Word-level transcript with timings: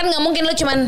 Kan 0.00 0.08
nggak 0.08 0.24
mungkin 0.24 0.48
lu 0.48 0.54
cuman 0.56 0.78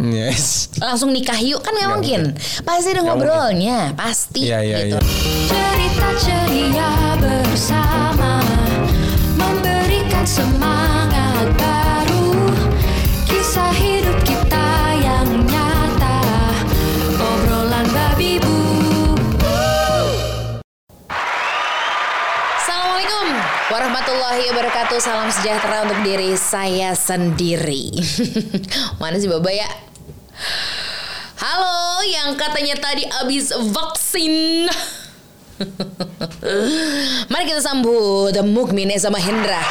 Yes. 0.00 0.72
langsung 0.80 1.12
nikah 1.12 1.36
yuk 1.36 1.60
kan 1.60 1.76
nggak 1.76 1.84
Nggak 1.84 1.92
mungkin. 1.92 2.22
Pasti 2.64 2.88
ada 2.88 3.04
ngobrolnya, 3.04 3.92
pasti 3.92 4.48
Iya, 4.48 4.58
iya, 4.64 4.76
gitu. 4.80 4.96
iya. 4.96 5.00
Cerita 5.44 6.08
ceria 6.16 6.88
bersama 7.20 8.40
Memberikan 9.36 10.24
semangat 10.24 10.89
warahmatullahi 24.10 24.50
wabarakatuh. 24.50 24.98
Salam 24.98 25.30
sejahtera 25.30 25.86
untuk 25.86 26.02
diri 26.02 26.34
saya 26.34 26.98
sendiri. 26.98 27.94
Mana 29.00 29.14
sih 29.22 29.30
Baba 29.30 29.46
ya? 29.54 29.70
Halo, 31.38 32.02
yang 32.02 32.34
katanya 32.34 32.74
tadi 32.74 33.06
abis 33.06 33.54
vaksin. 33.54 34.66
Mari 37.30 37.44
kita 37.46 37.62
sambut 37.62 38.34
Mukmin 38.50 38.90
sama 38.98 39.22
Hendra. 39.22 39.62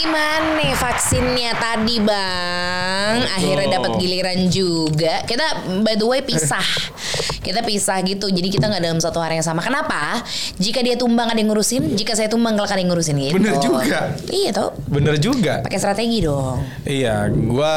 Gimana 0.00 0.56
nih 0.56 0.72
vaksinnya 0.72 1.52
tadi 1.60 2.00
bang? 2.00 3.20
Akhirnya 3.36 3.76
dapat 3.76 4.00
giliran 4.00 4.48
juga. 4.48 5.20
Kita 5.28 5.44
by 5.84 5.92
the 5.92 6.08
way 6.08 6.24
pisah. 6.24 6.64
Kita 7.44 7.60
pisah 7.60 8.00
gitu. 8.00 8.28
Jadi 8.28 8.48
kita 8.48 8.68
nggak 8.68 8.80
dalam 8.80 8.96
satu 8.96 9.20
hari 9.20 9.36
yang 9.36 9.44
sama. 9.44 9.60
Kenapa? 9.60 10.24
Jika 10.56 10.80
dia 10.80 10.96
tumbang 10.96 11.28
ada 11.28 11.36
yang 11.36 11.52
ngurusin. 11.52 11.92
Jika 11.92 12.12
saya 12.12 12.28
tumbang 12.28 12.52
gak 12.52 12.68
ada 12.68 12.80
yang 12.80 12.92
ngurusin 12.92 13.16
gitu. 13.16 13.36
Bener 13.36 13.56
juga. 13.58 14.12
Iya 14.28 14.50
tau. 14.52 14.68
Bener 14.86 15.16
juga. 15.16 15.64
Pakai 15.64 15.80
strategi 15.80 16.20
dong. 16.20 16.60
Iya, 16.84 17.28
gua 17.32 17.74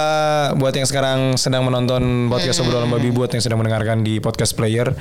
buat 0.54 0.76
yang 0.76 0.84
sekarang 0.84 1.36
sedang 1.36 1.64
menonton 1.64 2.28
podcast 2.28 2.60
Hmm. 2.60 2.70
obrolan 2.70 2.92
babi 2.92 3.10
buat 3.10 3.32
yang 3.32 3.40
sedang 3.40 3.60
mendengarkan 3.60 4.04
di 4.04 4.20
podcast 4.20 4.52
player. 4.54 4.92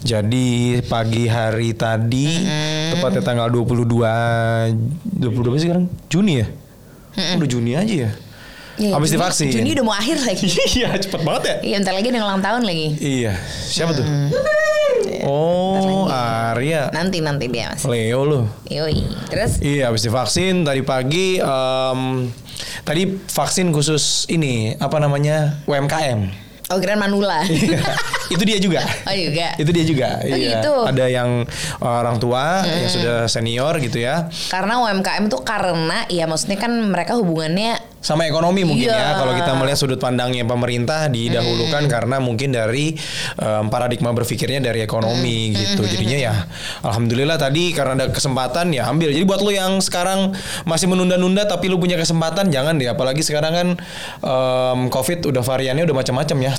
Jadi 0.00 0.80
pagi 0.86 1.24
hari 1.26 1.72
tadi 1.72 2.28
Hmm. 2.36 2.96
tepatnya 2.96 3.20
tanggal 3.24 3.48
22 3.48 4.72
22 5.08 5.50
apa 5.50 5.56
sih 5.56 5.66
sekarang? 5.66 5.84
Juni 6.08 6.34
ya? 6.36 6.46
Udah 7.12 7.48
Juni 7.48 7.72
aja 7.74 7.94
ya. 8.08 8.10
Iya, 8.72 8.96
Habis 8.96 9.12
Juni- 9.12 9.20
divaksin. 9.20 9.48
Juni 9.52 9.70
udah 9.76 9.84
mau 9.84 9.92
akhir 9.92 10.16
lagi. 10.24 10.48
Iya, 10.80 10.96
cepet 10.96 11.20
banget 11.20 11.42
ya. 11.44 11.56
Iya, 11.62 11.76
bentar 11.78 11.92
lagi 11.92 12.08
yang 12.08 12.24
ulang 12.24 12.40
tahun 12.40 12.62
lagi. 12.64 12.86
Iya, 12.98 13.32
siapa 13.68 13.92
tuh? 13.92 14.04
Hmm. 14.04 14.28
Oh, 15.22 16.08
Arya. 16.08 16.90
Nanti 16.90 17.22
nanti 17.22 17.46
dia 17.46 17.70
mas. 17.70 17.84
Leo 17.84 18.24
lu. 18.24 18.40
Yoi. 18.66 19.06
Terus? 19.30 19.60
Iya, 19.60 19.92
habis 19.92 20.02
divaksin 20.02 20.64
tadi 20.64 20.82
pagi. 20.82 21.38
em, 21.38 22.00
tadi 22.82 23.02
vaksin 23.28 23.70
khusus 23.70 24.26
ini 24.26 24.74
apa 24.74 24.98
namanya 24.98 25.62
UMKM. 25.64 26.41
Oh 26.72 26.80
kira 26.80 26.96
Manula. 26.96 27.44
itu 28.34 28.42
dia 28.48 28.58
juga. 28.58 28.80
oh 29.04 29.12
juga. 29.14 29.48
Itu 29.60 29.70
dia 29.70 29.84
juga. 29.84 30.08
Oh, 30.24 30.32
iya. 30.32 30.58
gitu. 30.58 30.74
Ada 30.88 31.04
yang 31.12 31.44
orang 31.84 32.16
tua 32.16 32.64
yang 32.64 32.88
sudah 32.88 33.28
senior 33.28 33.76
gitu 33.78 34.00
ya. 34.00 34.32
Karena 34.48 34.80
UMKM 34.80 35.28
tuh 35.28 35.44
karena 35.44 36.08
ya 36.08 36.24
maksudnya 36.24 36.56
kan 36.56 36.72
mereka 36.72 37.14
hubungannya 37.20 37.91
Sama 38.02 38.26
ekonomi 38.26 38.66
mungkin 38.66 38.90
Iya. 38.90 38.98
ya. 38.98 39.08
Kalau 39.14 39.32
kita 39.32 39.54
melihat 39.54 39.78
sudut 39.78 39.96
pandangnya 39.96 40.42
pemerintah 40.42 41.06
didahulukan 41.06 41.86
karena 41.86 42.18
mungkin 42.18 42.50
dari 42.50 42.98
em, 43.38 43.64
paradigma 43.70 44.10
berpikirnya 44.10 44.58
dari 44.58 44.82
ekonomi 44.82 45.54
gitu. 45.54 45.86
Jadinya 45.86 46.18
ya 46.18 46.34
alhamdulillah 46.82 47.38
tadi 47.38 47.70
karena 47.70 47.94
ada 47.94 48.06
kesempatan 48.10 48.74
ya 48.74 48.90
ambil. 48.90 49.14
Jadi 49.14 49.22
buat 49.22 49.38
lo 49.38 49.48
yang 49.48 49.78
sekarang 49.78 50.34
masih 50.66 50.90
menunda-nunda 50.90 51.46
tapi 51.46 51.70
lu 51.70 51.78
punya 51.78 51.94
kesempatan 51.94 52.50
jangan 52.50 52.74
deh 52.74 52.90
apalagi 52.90 53.22
sekarang 53.22 53.52
kan 53.54 53.68
em, 54.20 54.78
Covid 54.90 55.22
udah 55.24 55.40
variannya 55.40 55.86
udah 55.86 55.96
macam-macam 55.96 56.38
ya. 56.42 56.52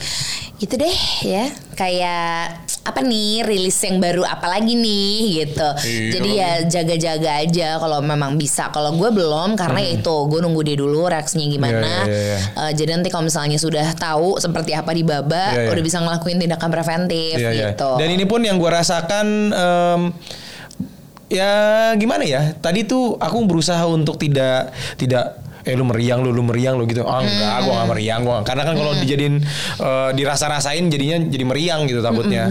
gitu 0.53 0.79
deh 0.79 0.95
ya 1.27 1.51
kayak 1.75 2.63
apa 2.83 2.99
nih 2.99 3.47
rilis 3.47 3.79
yang 3.79 3.95
baru 3.97 4.27
apa 4.27 4.43
lagi 4.45 4.75
nih 4.75 5.15
gitu 5.39 5.69
Iya. 5.87 6.11
jadi 6.11 6.29
ya 6.35 6.51
jaga-jaga 6.67 7.31
aja 7.39 7.69
kalau 7.79 8.03
memang 8.03 8.35
bisa 8.35 8.67
kalau 8.69 8.91
gue 8.93 9.07
belum 9.07 9.55
karena 9.55 9.79
ya 9.79 9.91
itu 9.97 10.15
gue 10.27 10.39
nunggu 10.43 10.61
dia 10.61 10.75
dulu 10.75 11.07
reaksinya 11.07 11.47
gimana 11.47 12.03
Iya, 12.03 12.11
iya, 12.11 12.19
iya. 12.27 12.37
Eh, 12.59 12.71
jadi 12.75 12.99
nanti 12.99 13.07
kalau 13.07 13.23
misalnya 13.23 13.55
sudah 13.55 13.87
tahu 13.95 14.35
seperti 14.35 14.75
apa 14.75 14.91
di 14.91 14.99
baba 15.01 15.55
Iya, 15.55 15.63
iya. 15.63 15.71
udah 15.71 15.83
bisa 15.83 15.97
ngelakuin 15.99 16.37
tindakan 16.37 16.69
preventif 16.69 17.35
Iya, 17.39 17.49
iya. 17.51 17.63
gitu 17.71 17.91
Dan 17.95 18.09
ini 18.11 18.27
pun 18.27 18.43
yang 18.43 18.59
gue 18.59 18.67
rasakan 18.67 19.25
em, 19.49 20.01
ya 21.31 21.51
gimana 21.95 22.23
ya? 22.23 22.53
Tadi 22.53 22.83
tuh 22.83 23.15
aku 23.15 23.47
berusaha 23.47 23.81
untuk 23.87 24.19
tidak 24.19 24.69
tidak 24.95 25.39
eh 25.63 25.73
lu 25.73 25.83
meriang 25.83 26.19
lu 26.21 26.31
lu 26.31 26.43
meriang 26.43 26.75
lu 26.75 26.83
gitu. 26.85 27.03
Ah 27.03 27.19
enggak, 27.19 27.57
gua 27.63 27.73
gak 27.83 27.89
meriang 27.95 28.21
gua. 28.21 28.37
Karena 28.43 28.63
kan 28.63 28.75
kalau 28.75 28.91
dijadiin 28.95 29.35
eh, 29.79 30.09
dirasa-rasain 30.13 30.83
jadinya 30.87 31.17
jadi 31.23 31.43
meriang 31.43 31.87
gitu 31.87 31.99
takutnya. 31.99 32.47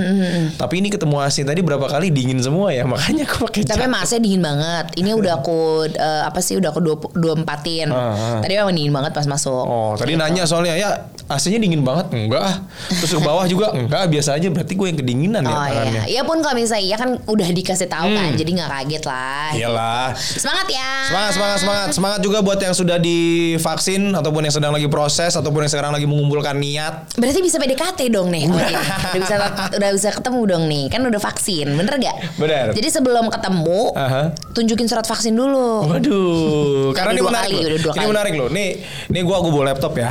Tapi 0.56 0.74
ini 0.80 0.88
ketemu 0.88 1.20
AC 1.20 1.44
tadi 1.44 1.60
berapa 1.60 1.84
kali 1.84 2.08
dingin 2.08 2.40
semua 2.40 2.72
ya. 2.72 2.84
Makanya 2.84 3.28
aku 3.28 3.46
pakai 3.46 3.62
tapi 3.64 3.86
masnya 3.86 4.18
dingin 4.18 4.40
banget 4.40 4.86
ini 4.96 5.12
udah 5.12 5.38
aku 5.38 5.86
eh, 5.86 6.22
apa 6.24 6.40
sih 6.40 6.56
udah 6.56 6.72
aku 6.72 6.80
dua 6.80 6.96
dua 7.12 7.32
empatin 7.34 7.88
Ah, 7.92 8.12
ah. 8.12 8.40
tadi 8.40 8.56
memang 8.56 8.72
dingin 8.72 8.92
banget 8.92 9.12
pas 9.12 9.26
masuk 9.26 9.64
Oh, 9.64 9.92
tadi 9.94 10.16
nanya 10.16 10.44
soalnya 10.44 10.74
ya 10.74 10.90
AC-nya 11.32 11.58
dingin 11.58 11.80
banget. 11.80 12.06
Enggak. 12.10 12.42
ah. 12.42 12.56
Terus 12.90 13.10
ke 13.10 13.20
bawah 13.20 13.44
juga 13.44 13.70
enggak, 13.70 14.08
biasa 14.08 14.34
aja. 14.34 14.46
Berarti 14.46 14.72
gue 14.72 14.86
yang 14.86 14.98
kedinginan 14.98 15.42
ya 15.42 15.50
Oh 15.50 15.60
tangannya. 15.60 16.02
iya, 16.04 16.14
ya 16.14 16.22
pun 16.22 16.38
kalau 16.38 16.54
misalnya 16.54 16.84
iya 16.84 16.96
kan 16.96 17.10
udah 17.18 17.48
dikasih 17.48 17.86
tahu 17.86 18.08
kan, 18.08 18.30
jadi 18.32 18.50
nggak 18.52 18.70
kaget 18.70 19.04
lah. 19.04 19.48
Iyalah. 19.52 20.06
Semangat 20.14 20.66
ya. 20.68 20.90
Semangat, 21.04 21.32
semangat, 21.32 21.58
semangat, 21.58 21.88
semangat 21.92 22.20
juga 22.20 22.38
buat 22.40 22.58
yang 22.58 22.72
sudah 22.72 22.96
divaksin 22.98 24.12
ataupun 24.12 24.42
yang 24.42 24.52
sedang 24.52 24.70
lagi 24.70 24.86
proses 24.86 25.32
ataupun 25.32 25.62
yang 25.62 25.70
sekarang 25.70 25.90
lagi 25.90 26.04
mengumpulkan 26.04 26.54
niat. 26.54 27.14
Berarti 27.14 27.40
bisa 27.40 27.56
PDKT 27.56 28.00
dong 28.08 28.28
nih. 28.28 28.44
Udah 28.46 28.68
bisa 29.14 29.34
udah 29.72 29.90
bisa 29.92 30.08
ketemu 30.10 30.40
dong 30.46 30.64
nih. 30.66 30.84
Kan 30.88 31.00
udah 31.02 31.18
vaksin, 31.18 31.66
bener 31.70 31.94
gak? 31.96 32.16
Bener. 32.36 32.66
Jadi 32.72 32.88
sebelum 32.88 33.28
ketemu, 33.28 33.92
Aha. 33.94 34.22
tunjukin 34.52 34.86
surat 34.86 35.04
vaksin 35.04 35.32
dulu. 35.32 35.86
Waduh, 35.86 36.92
karena 36.92 37.12
ini 37.12 37.22
menarik 37.22 37.48
kali, 37.48 37.54
loh. 37.54 37.68
udah 37.68 37.78
dua 37.78 37.86
Ini 37.86 37.94
kali. 37.94 38.02
Hmm. 38.02 38.10
menarik 38.10 38.32
loh. 38.34 38.48
Nih, 38.48 38.68
nih 39.08 39.22
gua 39.22 39.36
aku 39.38 39.48
bawa 39.48 39.64
laptop 39.70 39.92
ya. 39.94 40.10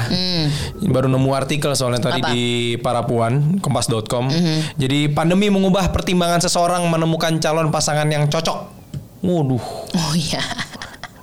Baru 0.82 1.08
nemu 1.11 1.29
artikel 1.35 1.75
soalnya 1.75 1.99
tadi 1.99 2.23
Apa? 2.23 2.31
di 2.31 2.75
Parapuan, 2.79 3.59
kompas.com. 3.59 4.31
Hmm. 4.31 4.59
Jadi 4.79 5.11
pandemi 5.11 5.51
mengubah 5.51 5.91
pertimbangan 5.91 6.39
seseorang 6.39 6.88
menemukan 6.88 7.35
calon 7.44 7.67
pasangan 7.69 8.07
yang 8.07 8.31
cocok. 8.31 8.79
Waduh, 9.22 9.61
Oh 9.94 10.13
iya. 10.17 10.41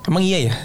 Emang 0.09 0.23
iya 0.23 0.49
ya? 0.49 0.53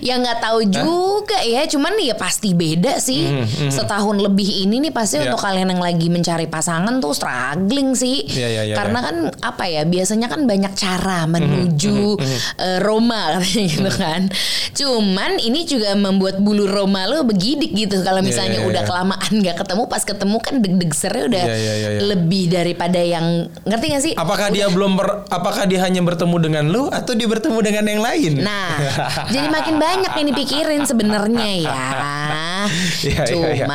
Ya 0.00 0.14
nggak 0.16 0.40
tahu 0.40 0.64
juga 0.64 1.38
ya, 1.42 1.66
cuman 1.66 1.92
ya 1.98 2.14
pasti 2.14 2.50
beda 2.50 2.96
sih. 2.96 3.28
Setahun 3.68 4.16
lebih 4.16 4.64
ini 4.64 4.80
nih 4.80 4.90
pasti 4.90 5.08
Hmm, 5.12 5.18
Iya. 5.20 5.28
untuk 5.28 5.42
kalian 5.42 5.68
yang 5.68 5.82
lagi 5.82 6.06
mencari 6.08 6.46
pasangan 6.46 6.96
tuh 6.98 7.12
struggling 7.12 7.92
sih. 7.92 8.24
Iya, 8.24 8.48
iya, 8.48 8.62
iya, 8.64 8.74
Karena 8.74 8.98
kan 9.02 9.16
apa 9.36 9.64
ya, 9.66 9.82
biasanya 9.84 10.26
kan 10.26 10.46
banyak 10.46 10.72
cara 10.72 11.26
menuju 11.26 12.16
eh, 12.56 12.78
Roma 12.80 13.20
katanya 13.36 13.64
gitu 13.68 13.90
kan. 13.92 14.20
Cuman 14.72 15.30
ini 15.38 15.60
juga 15.64 15.92
membuat 15.92 16.38
bulu 16.38 16.64
Roma 16.64 17.04
lo 17.04 17.20
begidik 17.22 17.74
gitu 17.74 18.00
kalau 18.00 18.22
misalnya 18.22 18.56
Iya, 18.56 18.62
iya, 18.62 18.70
udah 18.70 18.82
iya. 18.82 18.88
kelamaan 18.88 19.32
nggak 19.34 19.56
ketemu, 19.58 19.82
pas 19.84 20.02
ketemu 20.02 20.36
kan 20.38 20.54
deg-deg 20.56 20.92
sernya 20.92 21.24
udah 21.26 21.44
Iya, 21.44 21.56
iya, 21.56 21.74
iya, 21.74 21.88
iya. 21.90 22.00
lebih 22.06 22.42
daripada 22.48 22.96
yang 22.96 23.26
ngerti 23.62 23.86
gak 23.90 24.02
sih? 24.02 24.12
Apakah 24.14 24.48
dia 24.48 24.66
belum 24.66 24.94
ber- 24.94 25.26
apakah 25.28 25.66
dia 25.66 25.82
hanya 25.82 26.00
bertemu 26.00 26.36
dengan 26.38 26.64
lu 26.66 26.88
atau 26.88 27.12
dia 27.12 27.26
bertemu 27.26 27.58
dengan 27.60 27.84
yang 27.84 28.00
lain? 28.00 28.32
Nah, 28.40 28.69
jadi 29.28 29.46
makin 29.48 29.76
banyak 29.76 30.12
yang 30.12 30.26
dipikirin 30.34 30.82
sebenarnya 30.84 31.48
ya. 31.64 31.84
Iya, 33.00 33.24
iya, 33.32 33.48
iya. 33.56 33.66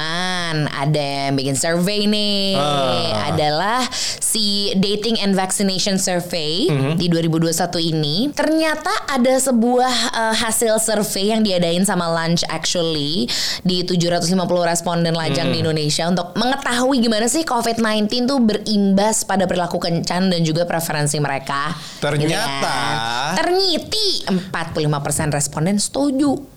Cuman 0.46 0.70
ada 0.70 1.02
yang 1.26 1.34
bikin 1.34 1.58
survey 1.58 2.06
nih. 2.06 2.54
Ah. 2.54 3.34
Adalah 3.34 3.82
si 4.22 4.70
Dating 4.78 5.18
and 5.18 5.34
Vaccination 5.34 5.98
Survey 5.98 6.70
Mhm. 6.70 7.02
di 7.02 7.10
2021 7.10 7.82
ini. 7.82 8.30
Ternyata 8.30 9.10
ada 9.10 9.34
sebuah 9.36 9.94
uh, 10.14 10.36
hasil 10.38 10.78
survey 10.78 11.34
yang 11.34 11.42
diadain 11.42 11.82
sama 11.82 12.06
Lunch 12.08 12.46
actually 12.46 13.26
di 13.62 13.82
750 13.82 14.38
responden 14.62 15.18
lajang 15.18 15.50
Hmm. 15.50 15.56
di 15.56 15.66
Indonesia 15.66 16.06
untuk 16.06 16.38
mengetahui 16.38 17.02
gimana 17.02 17.26
sih 17.26 17.42
COVID-19 17.42 18.06
tuh 18.26 18.38
berimbas 18.38 19.26
pada 19.26 19.50
perilaku 19.50 19.82
kencan 19.82 20.30
dan 20.30 20.46
juga 20.46 20.70
preferensi 20.70 21.18
mereka. 21.18 21.74
Gitu 21.74 22.06
Ternyata- 22.06 22.62
kan. 22.62 23.34
Ternyiti 23.36 24.30
45% 24.30 24.86
responden 25.34 25.82
setuju 25.82 26.54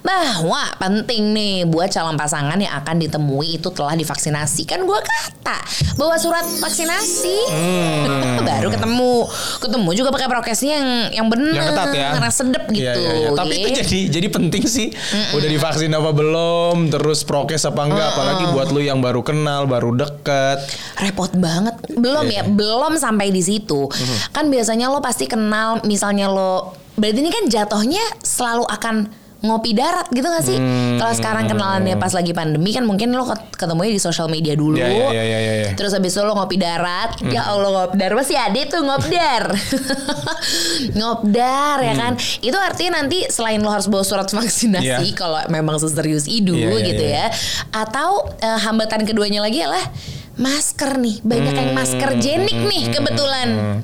bahwa 0.00 0.62
penting 0.76 1.30
nih 1.30 1.64
buat 1.64 1.88
calon 1.88 2.14
pasangan 2.14 2.56
yang 2.56 2.74
akan 2.74 2.96
ditemui 2.98 3.56
itu 3.56 3.68
telah 3.68 3.92
divaksinasi. 3.92 4.64
Kan 4.64 4.84
gua 4.84 4.98
kata 4.98 5.58
bawa 5.94 6.16
surat 6.16 6.44
vaksinasi. 6.44 7.36
Baru 8.48 8.68
ketemu. 8.68 9.14
Ketemu 9.58 9.88
juga 9.92 10.08
pakai 10.10 10.28
prokesnya 10.28 10.72
yang 10.74 10.88
yang 11.14 11.26
benar. 11.26 11.52
yang 11.52 11.66
ketat 11.70 11.88
ya. 11.92 12.08
Karena 12.12 12.30
sedep 12.30 12.64
gitu. 12.68 12.82
Iya, 12.82 12.92
iya, 12.94 13.12
iya. 13.16 13.28
Tapi 13.32 13.54
itu 13.54 13.68
Gitu. 13.72 13.78
jadi 13.80 13.98
jadi 14.12 14.28
penting 14.28 14.64
sih. 14.64 14.88
Udah 15.32 15.48
divaksin 15.48 15.90
apa 15.90 16.10
belum, 16.12 16.88
terus 16.88 17.22
prokes 17.22 17.64
apa 17.64 17.82
enggak, 17.82 18.06
apalagi 18.12 18.44
buat 18.50 18.68
lu 18.68 18.80
yang 18.80 19.00
baru 19.00 19.22
kenal, 19.22 19.64
baru 19.64 19.92
deket. 19.92 20.58
repot 20.98 21.32
banget. 21.34 21.74
Belum 21.92 22.24
Iya. 22.24 22.42
ya, 22.42 22.48
belum 22.48 22.94
sampai 22.94 23.28
di 23.28 23.40
situ. 23.40 23.88
Kan 24.30 24.48
biasanya 24.48 24.86
lo 24.86 25.00
pasti 25.00 25.26
kenal 25.26 25.82
misalnya 25.82 26.28
lo 26.28 26.72
berarti 26.92 27.18
ini 27.18 27.32
kan 27.32 27.44
jatuhnya 27.46 28.02
selalu 28.20 28.68
akan 28.68 28.96
ngopi 29.42 29.74
darat 29.74 30.06
gitu 30.08 30.22
gak 30.22 30.40
sih? 30.40 30.54
Hmm. 30.54 30.96
Kalau 30.96 31.12
sekarang 31.12 31.44
kenalannya 31.46 31.94
pas 31.96 32.10
lagi 32.10 32.30
pandemi 32.30 32.70
kan 32.70 32.82
mungkin 32.82 33.10
lo 33.10 33.26
ket- 33.26 33.58
ketemunya 33.58 33.90
di 33.90 33.98
sosial 33.98 34.26
media 34.26 34.54
dulu. 34.54 34.78
Ya, 34.78 34.86
ya, 34.86 35.10
ya, 35.10 35.22
ya, 35.22 35.38
ya, 35.38 35.54
ya. 35.58 35.70
Terus 35.74 35.90
habis 35.92 36.10
itu 36.10 36.22
lo 36.22 36.32
ngopi 36.32 36.56
darat. 36.56 37.18
Ya 37.26 37.42
Allah 37.44 37.68
ngopdar 37.68 38.14
masih 38.14 38.34
ada 38.34 38.60
tuh 38.64 38.80
ngopdar. 38.80 39.50
ngopdar 40.98 41.76
ya 41.82 41.94
kan. 41.94 42.12
Itu 42.38 42.54
artinya 42.54 43.02
nanti 43.02 43.26
selain 43.28 43.58
lo 43.58 43.70
harus 43.70 43.86
bawa 43.86 44.02
surat 44.02 44.28
vaksinasi 44.28 44.82
Iya. 44.82 44.98
kalau 45.14 45.42
memang 45.48 45.78
seserius 45.78 46.26
itu 46.26 46.54
Iya, 46.54 46.68
iya, 46.70 46.86
gitu 46.86 47.04
iya. 47.04 47.24
ya. 47.26 47.26
Atau 47.74 48.30
eh, 48.38 48.58
hambatan 48.58 49.02
keduanya 49.02 49.42
lagi 49.42 49.62
adalah 49.62 49.82
masker 50.34 50.96
nih. 50.96 51.16
Banyak 51.20 51.54
yang 51.54 51.70
masker 51.72 52.10
jenik 52.16 52.56
nih 52.56 52.82
kebetulan. 52.88 53.48
Hmm. 53.50 53.78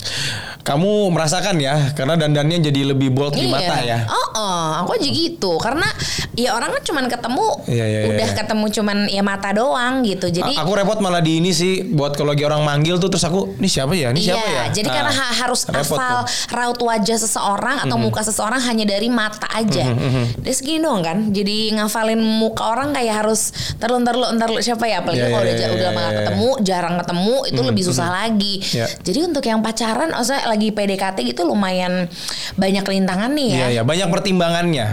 Kamu 0.58 1.08
merasakan 1.08 1.56
ya, 1.56 1.96
karena 1.96 2.12
dandannya 2.14 2.60
jadi 2.60 2.92
lebih 2.92 3.08
bold 3.08 3.32
di 3.32 3.48
mata 3.48 3.80
ya. 3.80 4.04
Oh, 4.04 4.28
oh, 4.36 4.68
aku 4.84 5.00
aja 5.00 5.08
gitu. 5.08 5.56
Karena 5.56 5.88
ya 6.36 6.52
orang 6.52 6.76
kan 6.76 6.82
cuman 6.84 7.04
ketemu, 7.08 7.46
Iya, 7.64 7.84
iya, 7.88 7.98
iya, 8.04 8.08
udah 8.12 8.28
iya. 8.28 8.36
ketemu 8.36 8.64
cuman 8.68 8.98
ya 9.08 9.22
mata 9.24 9.48
doang 9.50 10.04
gitu. 10.04 10.28
Jadi 10.28 10.52
A- 10.52 10.60
aku 10.60 10.76
repot 10.76 11.00
malah 11.00 11.24
di 11.24 11.40
ini 11.40 11.56
sih 11.56 11.88
buat 11.88 12.12
kalau 12.12 12.36
lagi 12.36 12.44
orang 12.44 12.68
manggil 12.68 13.00
tuh 13.00 13.08
terus 13.08 13.24
aku 13.24 13.56
ini 13.56 13.64
siapa 13.64 13.96
ya? 13.96 14.12
Ini 14.12 14.20
siapa 14.20 14.44
iya, 14.44 14.52
ya? 14.52 14.64
jadi 14.76 14.88
Nah, 14.92 14.96
karena 15.00 15.12
ha- 15.16 15.34
harus 15.40 15.60
hafal 15.64 16.18
tuh. 16.20 16.52
Raut 16.52 16.80
wajah 16.84 17.16
seseorang 17.16 17.76
atau 17.88 17.96
muka 17.96 18.20
seseorang 18.20 18.60
hanya 18.60 18.84
dari 18.84 19.08
mata 19.08 19.48
aja. 19.48 19.88
Dari 20.36 20.52
segini 20.52 20.84
doang 20.84 21.00
kan. 21.00 21.32
Jadi 21.32 21.72
ngafalin 21.80 22.20
muka 22.20 22.68
orang 22.68 22.92
kayak 22.92 23.24
harus 23.24 23.56
terlu 23.80 24.04
terlu 24.04 24.36
terlu 24.36 24.60
siapa 24.60 24.84
ya? 24.84 25.00
Apalagi 25.00 25.24
Iya, 25.24 25.32
kalau 25.32 25.46
iya, 25.48 25.48
udah, 25.48 25.64
iya, 25.64 25.68
udah 25.72 25.80
iya, 25.80 25.88
lama 25.88 26.00
nggak 26.04 26.12
iya. 26.12 26.37
Ketemu, 26.38 26.50
jarang 26.62 26.94
ketemu, 27.02 27.36
itu 27.50 27.60
lebih 27.66 27.82
susah 27.82 28.08
lagi. 28.08 28.54
Iya. 28.62 28.86
Jadi 29.02 29.18
untuk 29.26 29.42
yang 29.42 29.60
pacaran, 29.60 30.14
maksudnya 30.14 30.46
lagi 30.46 30.68
PDKT 30.70 31.16
gitu 31.34 31.42
lumayan 31.42 32.06
banyak 32.54 32.84
rintangan 32.86 33.30
nih 33.34 33.48
ya. 33.50 33.58
Iya 33.58 33.66
ya 33.80 33.82
banyak 33.82 34.08
pertimbangannya. 34.08 34.86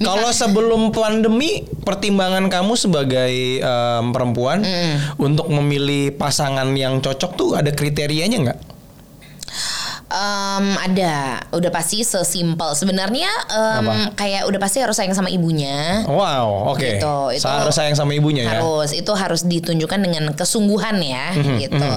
Kalau 0.00 0.30
sebelum 0.30 0.92
pandemi 0.92 1.64
pertimbangan 1.64 2.52
kamu 2.52 2.76
sebagai 2.76 3.32
em, 3.64 4.04
perempuan 4.12 4.60
untuk 5.16 5.48
memilih 5.48 6.12
pasangan 6.14 6.68
yang 6.76 7.00
cocok 7.00 7.32
tuh 7.36 7.50
ada 7.56 7.72
kriterianya 7.72 8.38
nggak? 8.50 8.60
Em, 10.10 10.66
ada, 10.74 11.14
udah 11.50 11.70
pasti 11.70 12.02
sesimpel. 12.02 12.74
Sebenarnya 12.74 13.30
em, 13.46 13.86
kayak 14.12 14.42
udah 14.44 14.58
pasti 14.58 14.82
harus 14.82 14.92
sayang 14.92 15.14
sama 15.14 15.30
ibunya. 15.30 16.02
Wow, 16.04 16.74
oke. 16.74 16.82
Gitu, 16.98 17.16
itu 17.32 17.46
Harus 17.46 17.70
sayang 17.72 17.94
sama 17.94 18.10
ibunya 18.12 18.42
ya. 18.42 18.58
harus 18.58 18.90
itu 18.90 19.12
harus 19.12 19.46
ditunjukkan 19.46 20.00
dengan 20.00 20.24
kesungguhan 20.34 20.98
ya 20.98 21.30
gitu. 21.62 21.88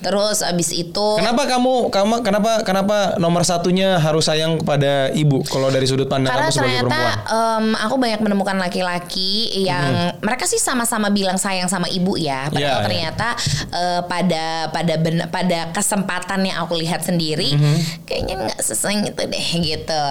Terus 0.00 0.40
abis 0.40 0.72
itu 0.72 1.06
Kenapa 1.16 1.44
kamu 1.44 1.92
kamu 1.92 2.14
kenapa 2.22 2.50
kenapa 2.62 2.96
nomor 3.16 3.44
satunya 3.44 3.98
harus 3.98 4.24
sayang 4.24 4.56
kepada 4.58 5.12
ibu 5.12 5.44
kalau 5.44 5.68
dari 5.68 5.84
sudut 5.84 6.08
pandang 6.08 6.32
karena 6.32 6.48
kamu 6.48 6.54
sebagai 6.54 6.72
ternyata 6.80 6.96
perempuan? 6.96 7.36
em, 7.60 7.76
aku 7.76 7.94
banyak 7.98 8.20
menemukan 8.22 8.56
laki-laki 8.56 9.30
yang 9.60 10.16
mereka 10.18 10.44
sih 10.44 10.56
sama-sama 10.56 11.08
bilang 11.08 11.36
sayang 11.36 11.68
sama 11.68 11.84
ibu 11.86 12.16
ya. 12.16 12.48
Padahal 12.48 12.56
Iya, 12.58 12.72
iya. 12.72 12.84
ternyata 12.84 13.28
eh, 13.70 14.00
pada 14.04 14.44
pada 14.70 14.94
ben- 14.96 15.28
pada 15.28 15.60
kesempatan 15.70 16.40
yang 16.42 16.64
aku 16.64 16.74
lihat 16.74 17.02
sendiri 17.02 17.57
kayaknya 18.06 18.34
nggak 18.48 18.60
sesayang 18.62 19.06
itu 19.06 19.22
deh 19.22 19.48
gitu. 19.62 20.04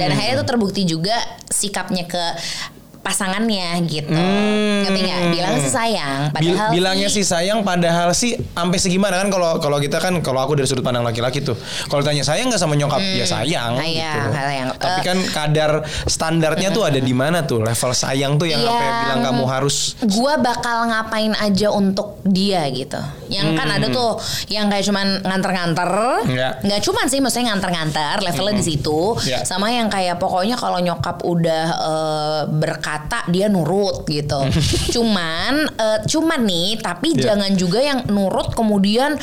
Dan 0.00 0.08
akhirnya 0.12 0.40
itu 0.40 0.44
terbukti 0.46 0.82
juga 0.88 1.16
sikapnya 1.50 2.04
ke 2.08 2.24
pasangannya 3.04 3.84
gitu. 3.84 4.08
Ngerti 4.08 5.00
nggak? 5.02 5.20
Bilang 5.30 5.54
sih 5.60 5.68
sayang, 5.68 6.20
Bil- 6.32 6.56
padahal 6.56 6.70
bilangnya 6.72 7.08
sih 7.08 7.20
sayang 7.22 7.60
padahal 7.60 8.10
sih 8.10 8.32
sampai 8.50 8.78
segimana 8.78 9.20
kan 9.20 9.28
kalau 9.28 9.60
kalau 9.60 9.76
kita 9.76 10.00
kan 10.00 10.16
kalau 10.18 10.40
aku 10.40 10.56
dari 10.56 10.64
sudut 10.64 10.80
pandang 10.80 11.04
laki-laki 11.04 11.38
tuh 11.38 11.52
kalau 11.86 12.00
tanya 12.00 12.24
sayang 12.24 12.48
nggak 12.48 12.56
sama 12.56 12.74
nyokap 12.74 12.98
ya 12.98 13.22
sayang 13.22 13.76
sayang, 13.76 14.16
gitu. 14.16 14.28
sayang. 14.32 14.68
tapi 14.74 14.92
Eh, 14.94 15.04
kan 15.04 15.18
kadar 15.26 15.70
standarnya 16.06 16.68
tuh 16.70 16.82
ada 16.82 16.96
di 16.96 17.12
mana 17.12 17.42
tuh 17.42 17.60
level 17.60 17.92
sayang 17.92 18.34
tuh 18.34 18.46
yang 18.46 18.62
apa 18.62 18.72
Yang- 18.74 19.00
bilang 19.04 19.20
kamu 19.22 19.44
harus 19.44 19.76
gua 20.06 20.34
bakal 20.36 20.86
ngapain 20.86 21.32
aja 21.34 21.68
untuk 21.70 22.16
dia 22.22 22.64
gitu. 22.70 22.96
Yang 23.26 23.52
kan 23.52 23.68
ada 23.70 23.86
tuh 23.86 24.16
yang 24.46 24.66
kayak 24.66 24.80
cuman 24.82 25.20
nganter-nganter, 25.20 25.90
Iya. 26.24 26.48
nggak 26.58 26.80
cuman 26.80 27.04
sih 27.04 27.18
maksudnya 27.18 27.52
nganter-nganter, 27.52 28.16
levelnya 28.22 28.54
di 28.54 28.64
situ. 28.64 29.12
Iya. 29.20 29.44
Sama 29.44 29.68
yang 29.68 29.88
kayak 29.88 30.16
pokoknya 30.16 30.54
kalau 30.54 30.78
nyokap 30.78 31.20
udah 31.20 31.64
eh, 31.74 32.40
berkata 32.94 33.26
dia 33.26 33.50
nurut 33.50 34.06
gitu. 34.06 34.38
cuman 34.94 35.66
eh, 35.66 35.98
cuman 36.06 36.40
nih, 36.46 36.78
tapi 36.78 37.14
Iya. 37.14 37.34
jangan 37.34 37.52
juga 37.58 37.82
yang 37.82 38.06
nurut 38.06 38.54
kemudian 38.54 39.18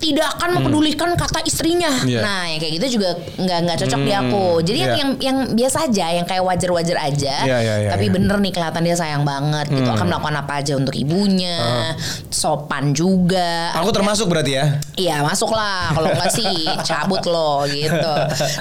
tidak 0.00 0.40
akan 0.40 0.56
mempedulikan 0.56 1.12
kata 1.12 1.44
istrinya. 1.44 1.92
Iya. 2.02 2.24
Nah, 2.24 2.48
yang 2.48 2.58
kayak 2.58 2.72
gitu 2.80 2.86
juga 2.96 3.20
nggak 3.36 3.58
nggak 3.68 3.78
cocok 3.84 4.00
di 4.00 4.12
aku. 4.16 4.46
Jadi 4.64 4.78
yang 4.80 4.90
Iya. 4.90 4.96
yang 4.96 5.10
yang 5.20 5.38
biasa 5.52 5.78
aja, 5.86 6.06
yang 6.16 6.24
kayak 6.24 6.40
wajar-wajar 6.40 6.96
aja. 6.96 7.34
Iya, 7.44 7.58
iya, 7.60 7.74
iya, 7.84 7.90
tapi 7.92 8.08
iya. 8.08 8.14
bener 8.16 8.36
nih 8.40 8.52
kelihatan 8.56 8.82
dia 8.82 8.96
sayang 8.96 9.22
banget 9.28 9.68
gitu. 9.68 9.84
Akan 9.92 10.08
melakukan 10.08 10.36
apa 10.40 10.52
aja 10.64 10.72
untuk 10.80 10.96
ibunya, 10.96 11.92
sopan 12.32 12.96
juga. 12.96 13.76
aku 13.76 13.92
termasuk 13.92 14.26
berarti 14.26 14.56
ya 14.56 14.66
Iya 14.96 15.16
masuk 15.20 15.52
lah 15.52 15.92
kalau 15.92 16.08
enggak 16.16 16.32
sih 16.32 16.54
cabut 16.88 17.20
loh 17.28 17.68
gitu. 17.68 18.14